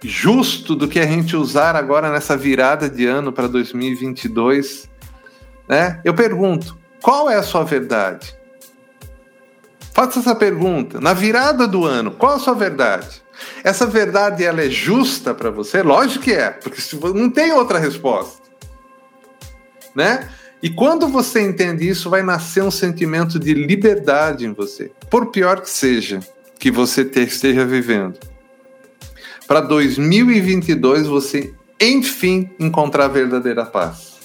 justo 0.03 0.77
do 0.77 0.87
que 0.87 1.01
a 1.01 1.07
gente 1.07 1.35
usar 1.35 1.75
agora 1.75 2.11
nessa 2.13 2.37
virada 2.37 2.91
de 2.91 3.07
ano 3.07 3.33
para 3.33 3.49
2022, 3.49 4.87
né? 5.67 5.99
Eu 6.05 6.13
pergunto, 6.13 6.77
qual 7.01 7.31
é 7.31 7.37
a 7.37 7.43
sua 7.43 7.65
verdade? 7.65 8.37
Faça 9.95 10.21
essa 10.21 10.35
pergunta. 10.35 11.01
Na 11.01 11.15
virada 11.15 11.67
do 11.67 11.87
ano, 11.87 12.11
qual 12.11 12.35
a 12.35 12.39
sua 12.39 12.55
verdade? 12.55 13.23
Essa 13.65 13.87
verdade 13.87 14.45
ela 14.45 14.61
é 14.61 14.69
justa 14.69 15.33
para 15.33 15.51
você? 15.51 15.83
Lógico 15.83 16.25
que 16.25 16.33
é, 16.33 16.51
porque 16.51 16.83
não 17.15 17.31
tem 17.31 17.51
outra 17.53 17.79
resposta. 17.79 18.43
Né? 19.95 20.29
E 20.63 20.69
quando 20.69 21.09
você 21.09 21.41
entende 21.41 21.89
isso, 21.89 22.11
vai 22.11 22.23
nascer 22.23 22.63
um 22.63 22.71
sentimento 22.71 23.39
de 23.39 23.55
liberdade 23.55 24.45
em 24.45 24.53
você, 24.53 24.91
por 25.09 25.27
pior 25.27 25.61
que 25.61 25.71
seja 25.71 26.21
que 26.59 26.71
você 26.71 27.03
esteja 27.03 27.65
vivendo 27.65 28.19
para 29.51 29.63
2022 29.63 31.09
você, 31.09 31.53
enfim, 31.81 32.49
encontrar 32.61 33.07
a 33.07 33.09
verdadeira 33.09 33.67
paz. 33.67 34.21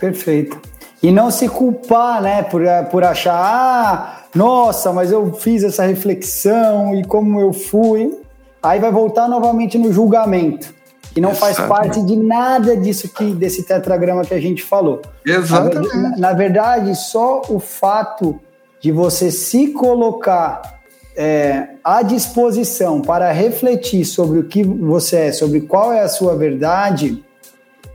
Perfeito. 0.00 0.58
E 1.02 1.12
não 1.12 1.30
se 1.30 1.46
culpar, 1.46 2.22
né, 2.22 2.42
por, 2.42 2.62
por 2.90 3.04
achar, 3.04 3.34
ah, 3.34 4.24
nossa, 4.34 4.94
mas 4.94 5.12
eu 5.12 5.34
fiz 5.34 5.62
essa 5.62 5.84
reflexão 5.84 6.94
e 6.94 7.04
como 7.04 7.38
eu 7.38 7.52
fui. 7.52 8.18
Aí 8.62 8.80
vai 8.80 8.90
voltar 8.90 9.28
novamente 9.28 9.76
no 9.76 9.92
julgamento. 9.92 10.74
E 11.14 11.20
não 11.20 11.30
Exatamente. 11.30 11.56
faz 11.56 11.68
parte 11.68 12.02
de 12.02 12.16
nada 12.16 12.76
disso 12.76 13.08
que 13.08 13.32
desse 13.32 13.64
tetragrama 13.64 14.24
que 14.24 14.32
a 14.32 14.40
gente 14.40 14.62
falou. 14.62 15.02
Exatamente. 15.24 15.96
Na, 15.96 16.16
na 16.16 16.32
verdade, 16.32 16.94
só 16.96 17.42
o 17.48 17.60
fato 17.60 18.40
de 18.80 18.90
você 18.90 19.30
se 19.30 19.68
colocar 19.68 20.80
é, 21.16 21.68
à 21.84 22.02
disposição 22.02 23.00
para 23.00 23.30
refletir 23.30 24.04
sobre 24.04 24.38
o 24.38 24.44
que 24.44 24.62
você 24.64 25.16
é, 25.16 25.32
sobre 25.32 25.60
qual 25.60 25.92
é 25.92 26.00
a 26.00 26.08
sua 26.08 26.34
verdade, 26.34 27.22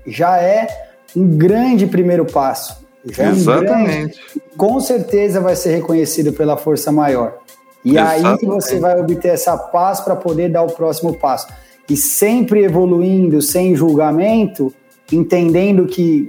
já 0.05 0.37
é 0.37 0.67
um 1.15 1.37
grande 1.37 1.87
primeiro 1.87 2.25
passo. 2.25 2.85
Já 3.05 3.29
Exatamente. 3.29 3.69
É 3.69 3.73
um 3.73 3.83
grande, 3.83 4.21
com 4.55 4.79
certeza 4.79 5.41
vai 5.41 5.55
ser 5.55 5.75
reconhecido 5.75 6.33
pela 6.33 6.55
força 6.57 6.91
maior. 6.91 7.37
E 7.83 7.97
Exatamente. 7.97 8.45
aí 8.45 8.47
você 8.47 8.79
vai 8.79 8.99
obter 8.99 9.29
essa 9.29 9.57
paz 9.57 9.99
para 9.99 10.15
poder 10.15 10.49
dar 10.49 10.63
o 10.63 10.67
próximo 10.67 11.17
passo. 11.17 11.47
E 11.89 11.95
sempre 11.95 12.63
evoluindo, 12.63 13.41
sem 13.41 13.75
julgamento, 13.75 14.73
entendendo 15.11 15.85
que, 15.85 16.27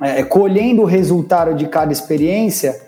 é, 0.00 0.22
colhendo 0.22 0.82
o 0.82 0.86
resultado 0.86 1.54
de 1.54 1.66
cada 1.68 1.92
experiência 1.92 2.80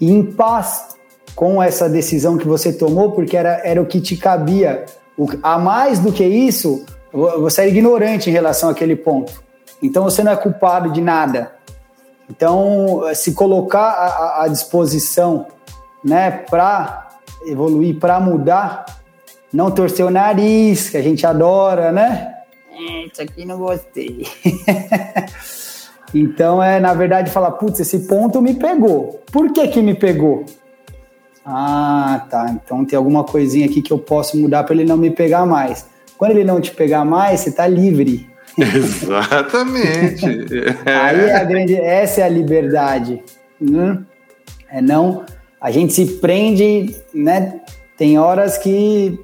e 0.00 0.10
em 0.10 0.22
paz 0.22 0.96
com 1.34 1.62
essa 1.62 1.88
decisão 1.88 2.38
que 2.38 2.46
você 2.46 2.72
tomou, 2.72 3.12
porque 3.12 3.36
era, 3.36 3.60
era 3.64 3.80
o 3.80 3.86
que 3.86 4.00
te 4.00 4.16
cabia. 4.16 4.84
O, 5.18 5.26
a 5.42 5.58
mais 5.58 5.98
do 5.98 6.12
que 6.12 6.24
isso, 6.24 6.84
você 7.12 7.62
é 7.62 7.68
ignorante 7.68 8.30
em 8.30 8.32
relação 8.32 8.68
àquele 8.68 8.96
ponto. 8.96 9.42
Então 9.82 10.04
você 10.04 10.22
não 10.22 10.32
é 10.32 10.36
culpado 10.36 10.90
de 10.90 11.00
nada. 11.00 11.52
Então, 12.28 13.02
se 13.14 13.32
colocar 13.32 14.40
à, 14.40 14.48
disposição 14.48 15.46
né, 16.04 16.30
para 16.30 17.08
evoluir, 17.46 17.98
para 17.98 18.18
mudar, 18.18 18.84
não 19.56 19.70
torcer 19.70 20.04
o 20.04 20.10
nariz, 20.10 20.90
que 20.90 20.98
a 20.98 21.02
gente 21.02 21.26
adora, 21.26 21.90
né? 21.90 22.34
É, 22.70 23.06
isso 23.06 23.22
aqui 23.22 23.46
não 23.46 23.58
gostei. 23.58 24.26
então, 26.14 26.62
é 26.62 26.78
na 26.78 26.92
verdade 26.92 27.30
falar, 27.30 27.52
putz, 27.52 27.80
esse 27.80 28.00
ponto 28.00 28.42
me 28.42 28.52
pegou. 28.52 29.22
Por 29.32 29.50
que 29.54 29.66
que 29.68 29.80
me 29.80 29.94
pegou? 29.94 30.44
Ah, 31.42 32.26
tá. 32.28 32.50
Então 32.50 32.84
tem 32.84 32.98
alguma 32.98 33.24
coisinha 33.24 33.64
aqui 33.64 33.80
que 33.80 33.90
eu 33.90 33.98
posso 33.98 34.36
mudar 34.36 34.62
para 34.64 34.74
ele 34.74 34.84
não 34.84 34.98
me 34.98 35.10
pegar 35.10 35.46
mais. 35.46 35.86
Quando 36.18 36.32
ele 36.32 36.44
não 36.44 36.60
te 36.60 36.72
pegar 36.72 37.06
mais, 37.06 37.40
você 37.40 37.50
tá 37.50 37.66
livre. 37.66 38.28
Exatamente. 38.60 40.26
Aí 40.84 41.20
é 41.20 41.34
a 41.34 41.44
grande, 41.44 41.74
essa 41.76 42.20
é 42.20 42.24
a 42.24 42.28
liberdade. 42.28 43.22
Hum? 43.58 44.04
É 44.70 44.82
não, 44.82 45.24
a 45.58 45.70
gente 45.70 45.94
se 45.94 46.04
prende, 46.18 46.94
né? 47.14 47.60
Tem 47.96 48.18
horas 48.18 48.58
que, 48.58 49.18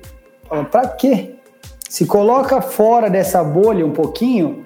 para 0.71 0.89
quê? 0.89 1.35
Se 1.89 2.07
coloca 2.07 2.61
fora 2.61 3.09
dessa 3.09 3.43
bolha 3.43 3.85
um 3.85 3.93
pouquinho 3.93 4.65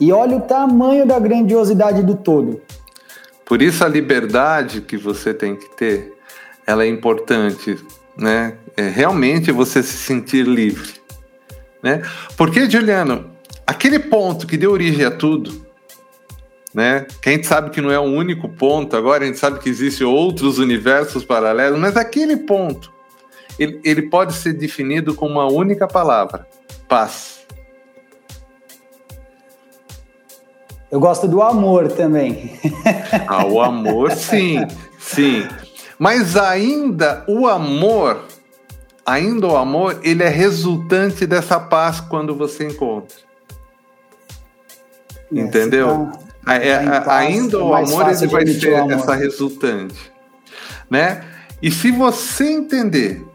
e 0.00 0.12
olha 0.12 0.36
o 0.36 0.40
tamanho 0.40 1.06
da 1.06 1.18
grandiosidade 1.18 2.02
do 2.02 2.14
todo. 2.14 2.60
Por 3.44 3.62
isso 3.62 3.84
a 3.84 3.88
liberdade 3.88 4.80
que 4.80 4.96
você 4.96 5.32
tem 5.32 5.56
que 5.56 5.68
ter 5.76 6.18
ela 6.68 6.84
é 6.84 6.86
importante, 6.86 7.78
né? 8.14 8.58
É 8.76 8.86
realmente 8.90 9.50
você 9.50 9.82
se 9.82 9.96
sentir 9.96 10.46
livre, 10.46 10.92
né? 11.82 12.02
Porque, 12.36 12.68
Juliano, 12.68 13.30
aquele 13.66 13.98
ponto 13.98 14.46
que 14.46 14.58
deu 14.58 14.70
origem 14.70 15.02
a 15.02 15.10
tudo, 15.10 15.66
né? 16.74 17.06
Que 17.22 17.30
a 17.30 17.32
gente 17.32 17.46
sabe 17.46 17.70
que 17.70 17.80
não 17.80 17.90
é 17.90 17.98
o 17.98 18.02
único 18.02 18.50
ponto, 18.50 18.94
agora 18.94 19.24
a 19.24 19.26
gente 19.26 19.38
sabe 19.38 19.60
que 19.60 19.70
existem 19.70 20.06
outros 20.06 20.58
universos 20.58 21.24
paralelos, 21.24 21.80
mas 21.80 21.96
aquele 21.96 22.36
ponto, 22.36 22.92
ele, 23.58 23.80
ele 23.84 24.02
pode 24.02 24.34
ser 24.34 24.52
definido 24.52 25.14
com 25.14 25.26
uma 25.26 25.46
única 25.50 25.86
palavra: 25.86 26.46
paz. 26.88 27.38
Eu 30.90 31.00
gosto 31.00 31.28
do 31.28 31.42
amor 31.42 31.92
também. 31.92 32.58
Ah, 33.26 33.44
o 33.44 33.60
amor, 33.60 34.12
sim, 34.12 34.66
sim. 34.98 35.46
Mas 35.98 36.36
ainda 36.36 37.24
o 37.28 37.46
amor, 37.46 38.24
ainda 39.04 39.48
o 39.48 39.56
amor, 39.56 40.00
ele 40.02 40.22
é 40.22 40.28
resultante 40.28 41.26
dessa 41.26 41.60
paz 41.60 42.00
quando 42.00 42.34
você 42.34 42.66
encontra. 42.66 43.16
É, 45.34 45.40
Entendeu? 45.40 46.10
Tá, 46.44 46.54
é, 46.54 47.00
paz, 47.00 47.08
ainda 47.08 47.56
é 47.56 47.60
o 47.60 47.74
amor 47.74 48.08
ele 48.08 48.26
vai 48.26 48.46
ser 48.46 48.90
essa 48.90 49.14
resultante, 49.14 50.10
né? 50.88 51.22
E 51.60 51.70
se 51.70 51.90
você 51.90 52.44
entender 52.44 53.27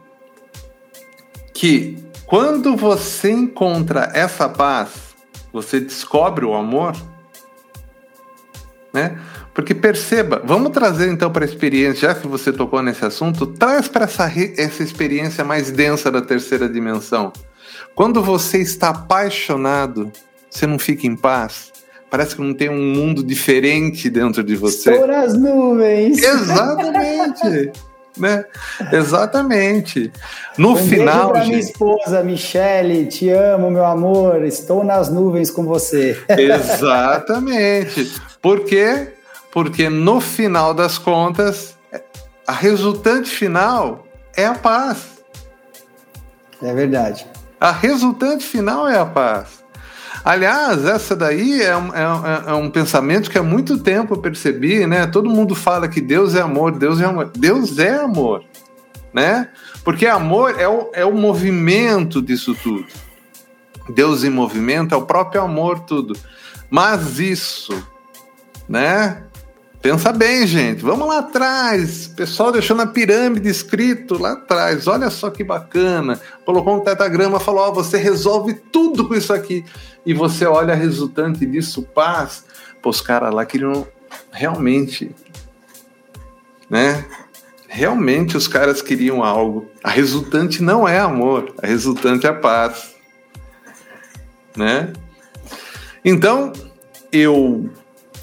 que 1.54 1.98
quando 2.26 2.76
você 2.76 3.32
encontra 3.32 4.10
essa 4.13 4.50
paz, 4.50 4.89
você 5.52 5.80
descobre 5.80 6.46
o 6.46 6.54
amor, 6.54 6.96
né? 8.94 9.20
Porque 9.54 9.76
perceba, 9.76 10.42
vamos 10.44 10.72
trazer 10.72 11.12
então 11.12 11.32
para 11.32 11.46
a 11.46 11.48
experiência, 11.48 12.10
já 12.10 12.16
que 12.16 12.28
você 12.28 12.52
tocou 12.52 12.82
nesse 12.82 13.06
assunto, 13.06 13.46
traz 13.46 13.88
para 13.88 14.06
essa, 14.06 14.32
essa 14.58 14.82
experiência 14.82 15.44
mais 15.44 15.70
densa 15.70 16.10
da 16.10 16.22
terceira 16.22 16.68
dimensão. 16.68 17.32
Quando 17.94 18.24
você 18.24 18.58
está 18.58 18.89
apaixonado, 18.89 20.12
você 20.50 20.66
não 20.66 20.80
fica 20.80 21.06
em 21.06 21.16
paz? 21.16 21.72
Parece 22.10 22.36
que 22.36 22.42
não 22.42 22.54
tem 22.54 22.70
um 22.70 22.96
mundo 22.96 23.24
diferente 23.24 24.10
dentro 24.10 24.44
de 24.44 24.56
você. 24.56 24.92
Estou 24.92 25.08
nas 25.08 25.38
nuvens. 25.38 26.18
Exatamente. 26.22 27.72
né? 28.17 28.45
Exatamente. 28.91 30.12
No 30.58 30.73
um 30.73 30.76
final. 30.76 31.34
Beijo 31.34 31.47
minha 31.47 31.60
esposa, 31.60 32.23
Michele, 32.23 33.06
te 33.08 33.30
amo, 33.30 33.71
meu 33.71 33.86
amor. 33.86 34.43
Estou 34.43 34.84
nas 34.84 35.10
nuvens 35.10 35.49
com 35.49 35.63
você. 35.65 36.21
Exatamente. 36.30 38.12
Porque 38.41 39.13
porque 39.54 39.88
no 39.88 40.19
final 40.19 40.73
das 40.73 40.97
contas, 40.97 41.78
a 42.47 42.52
resultante 42.52 43.30
final 43.30 44.04
é 44.36 44.47
a 44.47 44.56
paz. 44.56 45.23
É 46.62 46.73
verdade. 46.73 47.28
A 47.60 47.71
resultante 47.71 48.43
final 48.43 48.89
é 48.89 48.97
a 48.97 49.06
paz. 49.06 49.62
Aliás, 50.24 50.86
essa 50.86 51.16
daí 51.16 51.62
é 51.62 51.76
um, 51.76 51.94
é, 51.94 52.44
é 52.48 52.54
um, 52.54 52.70
pensamento 52.70 53.30
que 53.30 53.38
há 53.38 53.44
muito 53.44 53.78
tempo 53.80 54.14
eu 54.14 54.18
percebi, 54.18 54.88
né? 54.88 55.06
Todo 55.06 55.30
mundo 55.30 55.54
fala 55.54 55.88
que 55.88 56.00
Deus 56.00 56.34
é 56.34 56.42
amor, 56.42 56.72
Deus 56.72 57.02
é 57.02 57.06
amor. 57.06 57.32
Deus 57.38 57.78
é 57.78 57.96
amor, 57.96 58.46
né? 59.14 59.50
Porque 59.84 60.08
amor 60.08 60.58
é 60.58 60.68
o, 60.68 60.90
é 60.94 61.04
o 61.04 61.14
movimento 61.14 62.22
disso 62.22 62.56
tudo. 62.56 62.88
Deus 63.90 64.24
em 64.24 64.30
movimento 64.30 64.96
é 64.96 64.98
o 64.98 65.06
próprio 65.06 65.42
amor, 65.42 65.82
tudo. 65.82 66.18
Mas 66.70 67.20
isso, 67.20 67.86
né? 68.68 69.24
Pensa 69.84 70.13
bem, 70.13 70.48
gente. 70.48 70.82
Vamos 70.82 71.06
lá 71.06 71.19
atrás. 71.19 72.08
O 72.08 72.15
pessoal 72.15 72.54
deixou 72.54 72.74
na 72.74 72.88
pirâmide 72.88 73.50
escrito 73.50 74.17
lá 74.17 74.32
atrás. 74.32 74.88
Olha 74.88 75.10
só 75.10 75.30
que 75.30 75.43
bacana. 75.43 76.22
Colocou 76.46 76.78
um 76.78 76.80
tetagrama, 76.80 77.38
falou: 77.38 77.65
Ó, 77.65 77.69
oh, 77.69 77.74
você 77.74 77.98
resolve 77.98 78.54
tudo 78.54 79.06
com 79.06 79.13
isso 79.13 79.34
aqui. 79.34 79.65
E 80.06 80.13
você 80.13 80.46
olha 80.46 80.72
a 80.74 80.78
resultante 80.78 81.46
disso, 81.46 81.82
paz. 81.82 82.46
Pô, 82.82 82.91
os 82.91 83.02
caras 83.02 83.34
lá 83.34 83.46
queriam 83.46 83.86
realmente, 84.32 85.13
né? 86.69 87.06
realmente 87.67 88.38
os 88.38 88.48
caras 88.48 88.82
queriam 88.82 89.22
algo. 89.22 89.67
A 89.84 89.89
resultante 89.89 90.63
não 90.63 90.88
é 90.88 91.00
amor, 91.00 91.54
a 91.62 91.67
resultante 91.67 92.26
é 92.26 92.32
paz. 92.32 92.96
Né? 94.56 94.93
Então, 96.06 96.54
eu. 97.12 97.69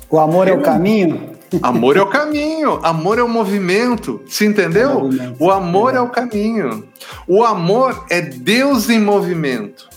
O 0.09 0.19
amor 0.19 0.49
é 0.49 0.53
o 0.53 0.63
caminho? 0.63 1.39
Amor 1.63 1.97
é 1.97 2.03
o 2.03 2.07
caminho, 2.07 2.79
amor 2.83 3.19
é 3.19 3.23
o 3.23 3.29
movimento. 3.29 4.21
Se 4.27 4.47
entendeu? 4.47 4.91
É 4.91 4.95
o, 4.95 5.01
movimento. 5.01 5.37
o 5.39 5.51
amor 5.51 5.95
é. 5.95 5.97
é 5.97 6.01
o 6.01 6.09
caminho. 6.09 6.85
O 7.27 7.43
amor 7.43 8.07
é 8.09 8.21
Deus 8.21 8.89
em 8.89 9.01
movimento. 9.01 9.89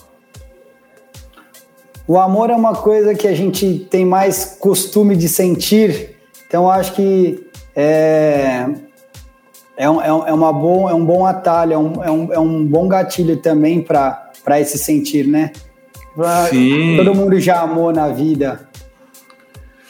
O 2.07 2.19
amor 2.19 2.49
é 2.49 2.55
uma 2.55 2.75
coisa 2.75 3.15
que 3.15 3.27
a 3.27 3.33
gente 3.33 3.87
tem 3.89 4.05
mais 4.05 4.57
costume 4.59 5.15
de 5.15 5.29
sentir, 5.29 6.17
então 6.45 6.69
acho 6.69 6.93
que 6.93 7.47
é, 7.73 8.67
é, 9.77 9.89
um, 9.89 10.01
é, 10.01 10.33
uma 10.33 10.51
bom, 10.51 10.89
é 10.89 10.93
um 10.93 11.05
bom 11.05 11.25
atalho, 11.25 11.73
é 11.73 11.77
um, 11.77 12.03
é 12.03 12.11
um, 12.11 12.33
é 12.33 12.39
um 12.39 12.65
bom 12.65 12.89
gatilho 12.89 13.37
também 13.37 13.81
para 13.81 14.59
esse 14.59 14.77
sentir, 14.77 15.25
né? 15.25 15.51
Sim. 16.49 16.97
Todo 16.97 17.15
mundo 17.15 17.39
já 17.39 17.61
amou 17.61 17.91
na 17.91 18.09
vida. 18.09 18.69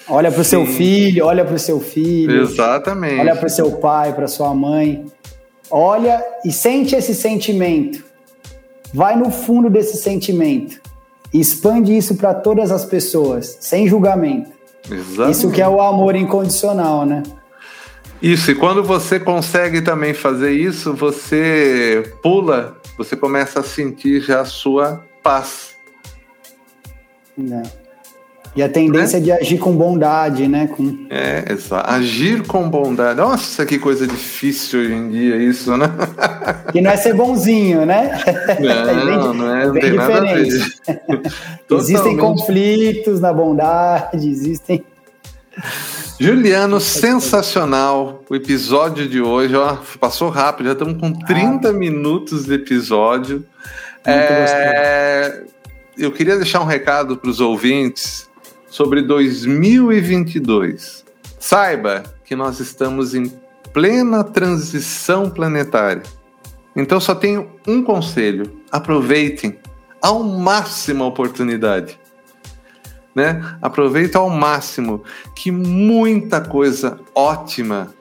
Olha 0.08 0.32
para 0.32 0.42
o 0.42 0.44
seu 0.44 0.66
filho, 0.66 1.26
olha 1.26 1.46
para 1.46 1.56
o 1.56 1.60
seu 1.60 1.80
filho. 1.80 2.42
Exatamente. 2.42 3.20
Olha 3.20 3.36
para 3.36 3.48
o 3.48 3.50
seu 3.50 3.72
pai, 3.74 4.14
para 4.14 4.28
sua 4.28 4.54
mãe. 4.54 5.06
Olha 5.72 6.24
e 6.46 6.52
sente 6.52 6.96
esse 6.96 7.16
sentimento. 7.16 8.04
Vai 8.94 9.16
no 9.16 9.32
fundo 9.32 9.70
desse 9.70 9.98
sentimento. 9.98 10.82
E 11.34 11.40
expande 11.40 11.98
isso 11.98 12.16
para 12.16 12.34
todas 12.34 12.72
as 12.72 12.86
pessoas, 12.86 13.58
sem 13.60 13.88
julgamento. 13.88 14.52
Exatamente. 14.90 15.32
Isso 15.32 15.50
que 15.50 15.62
é 15.62 15.68
o 15.68 15.82
amor 15.82 16.16
incondicional, 16.16 17.06
né? 17.06 17.24
Isso, 18.22 18.52
e 18.52 18.56
quando 18.56 18.84
você 18.84 19.20
consegue 19.20 19.82
também 19.82 20.14
fazer 20.14 20.52
isso, 20.52 20.94
você 20.94 22.14
pula, 22.22 22.78
você 22.98 23.16
começa 23.16 23.62
a 23.62 23.64
sentir 23.64 24.22
já 24.22 24.42
a 24.42 24.46
sua 24.46 25.04
paz. 25.22 25.76
É. 27.38 27.83
E 28.56 28.62
a 28.62 28.70
tendência 28.70 29.18
né? 29.18 29.26
de 29.26 29.32
agir 29.32 29.58
com 29.58 29.76
bondade, 29.76 30.48
né? 30.48 30.68
Com... 30.68 31.08
É, 31.10 31.52
exato. 31.52 31.90
Agir 31.90 32.46
com 32.46 32.70
bondade. 32.70 33.20
Nossa, 33.20 33.66
que 33.66 33.80
coisa 33.80 34.06
difícil 34.06 34.82
hoje 34.82 34.94
em 34.94 35.10
dia 35.10 35.38
isso, 35.38 35.76
né? 35.76 35.88
Que 36.72 36.82
não 36.82 36.92
é 36.92 36.98
ser 36.98 37.14
bonzinho, 37.14 37.86
né? 37.86 38.20
Não, 38.60 38.70
é 38.90 38.96
bem, 38.96 39.34
não 39.34 39.56
é, 39.56 39.72
bem 39.72 39.92
diferente. 39.92 40.80
existem 41.72 42.18
conflitos 42.18 43.20
na 43.20 43.34
bondade, 43.34 44.28
existem. 44.28 44.84
Juliano, 46.20 46.80
sensacional 46.80 48.24
o 48.30 48.36
episódio 48.36 49.08
de 49.08 49.22
hoje. 49.22 49.56
Ó, 49.56 49.78
passou 50.00 50.30
rápido, 50.30 50.68
já 50.68 50.74
estamos 50.74 51.00
com 51.00 51.12
30 51.12 51.70
ah. 51.70 51.74
minutos 51.74 52.46
de 52.46 52.54
episódio. 52.54 53.44
É, 54.06 55.44
eu 55.98 56.12
queria 56.12 56.36
deixar 56.36 56.62
um 56.62 56.66
recado 56.66 57.18
para 57.18 57.30
os 57.30 57.40
ouvintes 57.40 58.28
sobre 58.74 59.04
2022. 59.04 61.06
Saiba 61.40 62.04
que 62.26 62.36
nós 62.36 62.60
estamos 62.60 63.14
em 63.14 63.32
plena 63.72 64.24
transição 64.24 65.30
planetária. 65.30 66.02
Então 66.76 67.00
só 67.00 67.14
tenho 67.14 67.52
um 67.68 67.84
conselho: 67.84 68.52
aproveitem 68.72 69.60
ao 70.02 70.24
máximo 70.24 71.04
a 71.04 71.08
oportunidade. 71.08 72.00
Né? 73.14 73.58
Aproveita 73.62 74.18
ao 74.18 74.32
máximo 74.32 75.04
que 75.36 75.52
muita 75.52 76.42
coisa 76.42 77.00
ótima 77.14 77.94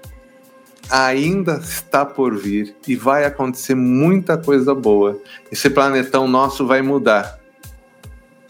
ainda 0.90 1.58
está 1.58 2.06
por 2.06 2.34
vir 2.34 2.74
e 2.88 2.96
vai 2.96 3.26
acontecer 3.26 3.74
muita 3.74 4.38
coisa 4.38 4.74
boa. 4.74 5.20
Esse 5.50 5.68
planetão 5.68 6.26
nosso 6.26 6.66
vai 6.66 6.80
mudar 6.80 7.41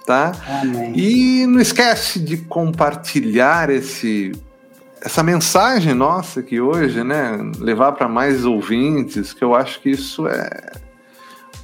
tá? 0.07 0.33
Amém. 0.63 0.93
E 0.97 1.47
não 1.47 1.61
esquece 1.61 2.19
de 2.19 2.37
compartilhar 2.37 3.71
esse 3.71 4.33
essa 5.05 5.23
mensagem 5.23 5.95
nossa 5.95 6.41
aqui 6.41 6.61
hoje, 6.61 7.03
né? 7.03 7.37
Levar 7.59 7.93
para 7.93 8.09
mais 8.09 8.45
ouvintes, 8.45 9.33
que 9.33 9.43
eu 9.43 9.53
acho 9.53 9.81
que 9.81 9.91
isso 9.91 10.29
é 10.29 10.73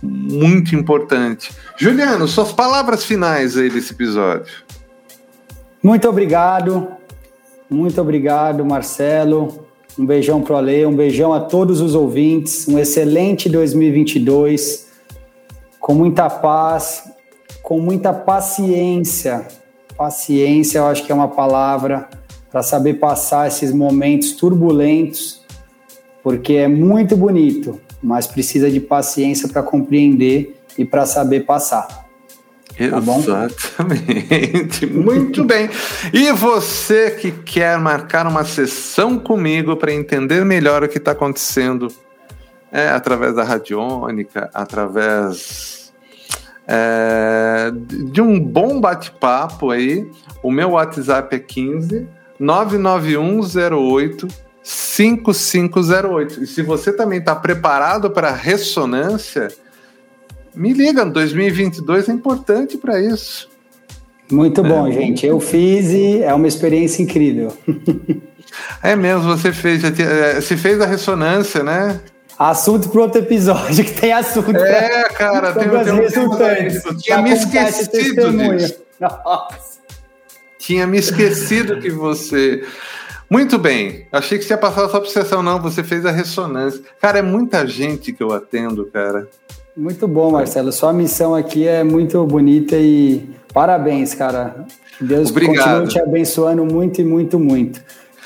muito 0.03 0.75
importante. 0.75 1.53
Juliano, 1.77 2.27
suas 2.27 2.53
palavras 2.53 3.05
finais 3.05 3.57
aí 3.57 3.71
desse 3.71 3.93
episódio. 3.93 4.53
Muito 5.83 6.09
obrigado. 6.09 6.89
Muito 7.71 8.01
obrigado, 8.01 8.65
Marcelo. 8.65 9.67
Um 9.97 10.07
beijão 10.07 10.41
para 10.43 10.55
o 10.55 10.57
Ale, 10.57 10.87
um 10.87 10.95
beijão 10.95 11.33
a 11.33 11.41
todos 11.41 11.81
os 11.81 11.95
ouvintes. 11.95 12.67
Um 12.67 12.79
excelente 12.79 13.49
2022, 13.49 14.89
com 15.79 15.95
muita 15.95 16.29
paz, 16.29 17.05
com 17.69 17.79
muita 17.79 18.15
paciência. 18.15 19.47
Paciência, 19.95 20.79
eu 20.79 20.87
acho 20.87 21.05
que 21.05 21.13
é 21.13 21.15
uma 21.15 21.29
palavra 21.29 22.09
para 22.51 22.63
saber 22.63 22.95
passar 22.95 23.47
esses 23.47 23.75
momentos 23.75 24.33
turbulentos, 24.33 25.45
porque 26.23 26.55
é 26.55 26.67
muito 26.67 27.15
bonito, 27.15 27.79
mas 28.03 28.27
precisa 28.27 28.71
de 28.71 28.81
paciência 28.81 29.49
para 29.49 29.63
compreender 29.63 30.59
e 30.79 30.85
para 30.87 31.05
saber 31.05 31.45
passar. 31.45 31.87
Tá? 31.87 32.05
Exatamente. 32.79 34.87
Muito 34.87 35.45
bem. 35.45 35.69
E 36.13 36.31
você 36.31 37.11
que 37.11 37.33
quer 37.33 37.77
marcar 37.77 38.25
uma 38.25 38.45
sessão 38.45 39.19
comigo 39.19 39.77
para 39.77 39.93
entender 39.93 40.45
melhor 40.45 40.85
o 40.85 40.89
que 40.89 40.99
está 40.99 41.11
acontecendo 41.11 41.89
é, 42.71 42.89
através 42.89 43.35
da 43.35 43.43
radiônica, 43.43 44.49
através 44.55 45.88
é, 46.69 47.73
de 48.13 48.21
um 48.21 48.39
bom 48.39 48.79
bate-papo 48.79 49.71
aí. 49.71 50.07
O 50.43 50.53
meu 50.53 50.73
WhatsApp 50.73 51.35
é 51.35 51.39
15 51.39 52.07
99108 52.39 54.29
5508. 54.63 56.45
E 56.45 56.47
se 56.47 56.63
você 56.63 56.93
também 56.93 57.19
está 57.21 57.35
preparado 57.35 58.11
para 58.11 58.31
ressonância, 58.31 59.49
me 60.55 60.75
liga, 60.75 61.07
2022 61.07 62.09
é 62.09 62.13
importante 62.13 62.77
para 62.77 63.01
isso. 63.01 63.49
Muito 64.31 64.63
bom, 64.63 64.87
é. 64.87 64.93
gente. 64.93 65.27
Eu 65.27 65.41
fiz 65.41 65.91
e 65.91 66.23
é 66.23 66.35
uma 66.35 66.47
experiência 66.47 67.03
incrível. 67.03 67.57
é 68.83 68.95
mesmo, 68.95 69.23
você 69.23 69.53
fez, 69.53 69.81
já 69.81 69.89
é, 69.89 70.39
se 70.43 70.55
fez 70.55 70.79
a 70.83 70.87
ressonância, 70.87 71.63
né? 71.63 71.99
Assunto 72.39 72.89
para 72.89 73.01
outro 73.01 73.19
episódio, 73.19 73.83
que 73.85 74.01
tem 74.01 74.13
assunto. 74.13 74.57
É, 74.57 75.09
cara, 75.09 75.53
tem, 75.53 75.69
tem 75.69 75.93
um 75.93 75.97
resultantes. 75.97 76.85
Eu 76.85 76.97
tinha 76.97 77.21
me 77.21 77.33
esquecido 77.33 78.33
disso. 78.57 78.77
Nossa. 79.01 79.79
Tinha 80.59 80.87
me 80.87 80.99
esquecido 80.99 81.81
que 81.81 81.91
você. 81.91 82.65
Muito 83.29 83.59
bem. 83.59 84.07
Achei 84.13 84.39
que 84.39 84.45
você 84.45 84.55
ia 84.55 84.59
passar 84.59 84.89
só 84.89 85.01
por 85.01 85.09
sessão, 85.09 85.43
não. 85.43 85.61
Você 85.61 85.83
fez 85.83 86.07
a 86.07 86.11
ressonância. 86.11 86.81
Cara, 87.01 87.19
é 87.19 87.23
muita 87.23 87.67
gente 87.67 88.13
que 88.13 88.23
eu 88.23 88.33
atendo, 88.33 88.87
cara. 88.87 89.29
Muito 89.77 90.07
bom, 90.09 90.31
Marcelo. 90.31 90.73
Sua 90.73 90.93
missão 90.93 91.35
aqui 91.35 91.67
é 91.67 91.85
muito 91.85 92.25
bonita 92.25 92.77
e 92.77 93.29
parabéns, 93.53 94.15
cara. 94.15 94.67
Deus 95.01 95.31
Obrigado. 95.31 95.81
continue 95.83 95.89
te 95.89 96.01
abençoando 96.01 96.65
muito 96.65 97.01
e 97.01 97.05
muito, 97.05 97.39
muito. 97.39 97.81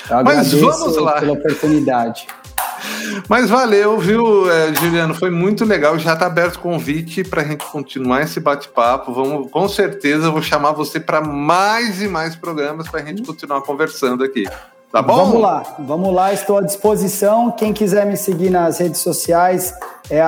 Eu 0.09 0.23
Mas 0.23 0.53
vamos 0.53 0.97
lá. 0.97 1.19
pela 1.19 1.33
oportunidade. 1.33 2.27
Mas 3.27 3.49
valeu, 3.49 3.97
viu, 3.97 4.51
é, 4.51 4.73
Juliano? 4.73 5.13
Foi 5.13 5.29
muito 5.29 5.65
legal. 5.65 5.97
Já 5.97 6.13
está 6.13 6.25
aberto 6.25 6.55
o 6.55 6.59
convite 6.59 7.23
para 7.23 7.41
a 7.41 7.45
gente 7.45 7.65
continuar 7.65 8.21
esse 8.21 8.39
bate-papo. 8.39 9.13
Vamos, 9.13 9.49
com 9.51 9.67
certeza, 9.67 10.29
vou 10.29 10.41
chamar 10.41 10.71
você 10.71 10.99
para 10.99 11.21
mais 11.21 12.01
e 12.01 12.07
mais 12.07 12.35
programas 12.35 12.87
para 12.89 13.01
a 13.01 13.05
gente 13.05 13.23
continuar 13.23 13.61
conversando 13.61 14.23
aqui. 14.23 14.45
Tá 14.91 15.01
bom? 15.01 15.15
Vamos 15.15 15.41
lá, 15.41 15.63
vamos 15.79 16.13
lá, 16.13 16.31
estou 16.33 16.57
à 16.57 16.61
disposição. 16.61 17.49
Quem 17.49 17.73
quiser 17.73 18.05
me 18.05 18.15
seguir 18.15 18.51
nas 18.51 18.77
redes 18.77 19.01
sociais 19.01 19.73
é 20.07 20.21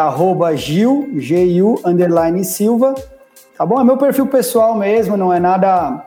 Gil, 0.55 1.07
G-U, 1.17 1.79
underline 1.85 2.43
Silva. 2.43 2.95
Tá 3.55 3.63
bom? 3.63 3.79
É 3.79 3.83
meu 3.83 3.95
perfil 3.95 4.25
pessoal 4.25 4.75
mesmo, 4.75 5.15
não 5.15 5.31
é 5.31 5.39
nada 5.39 6.03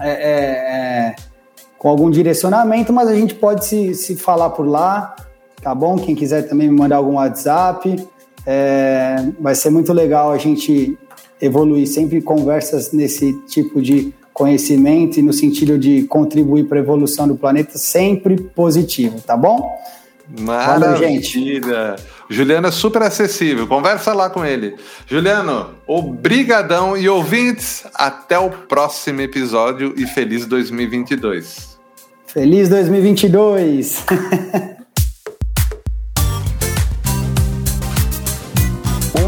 é, 0.00 0.08
é, 0.08 1.10
é, 1.10 1.16
com 1.78 1.88
algum 1.88 2.08
direcionamento, 2.08 2.92
mas 2.92 3.08
a 3.08 3.14
gente 3.14 3.34
pode 3.34 3.64
se, 3.64 3.94
se 3.94 4.16
falar 4.16 4.50
por 4.50 4.66
lá 4.66 5.16
tá 5.66 5.74
bom? 5.74 5.98
Quem 5.98 6.14
quiser 6.14 6.42
também 6.42 6.68
me 6.68 6.78
mandar 6.78 6.94
algum 6.94 7.14
WhatsApp, 7.14 7.96
é, 8.46 9.16
vai 9.40 9.52
ser 9.52 9.68
muito 9.68 9.92
legal 9.92 10.30
a 10.30 10.38
gente 10.38 10.96
evoluir 11.42 11.88
sempre 11.88 12.22
conversas 12.22 12.92
nesse 12.92 13.32
tipo 13.48 13.82
de 13.82 14.14
conhecimento 14.32 15.18
e 15.18 15.22
no 15.22 15.32
sentido 15.32 15.76
de 15.76 16.04
contribuir 16.04 16.68
para 16.68 16.78
a 16.78 16.80
evolução 16.80 17.26
do 17.26 17.34
planeta, 17.34 17.78
sempre 17.78 18.40
positivo, 18.40 19.20
tá 19.20 19.36
bom? 19.36 19.76
Maravilha! 20.38 20.88
Valeu, 20.88 20.96
gente. 20.98 21.64
Juliano 22.30 22.68
é 22.68 22.70
super 22.70 23.02
acessível, 23.02 23.66
conversa 23.66 24.12
lá 24.12 24.30
com 24.30 24.44
ele. 24.44 24.76
Juliano, 25.04 25.70
obrigadão 25.84 26.96
e 26.96 27.08
ouvintes, 27.08 27.84
até 27.92 28.38
o 28.38 28.50
próximo 28.50 29.20
episódio 29.20 29.94
e 29.96 30.06
feliz 30.06 30.46
2022. 30.46 31.76
Feliz 32.24 32.68
2022! 32.68 34.04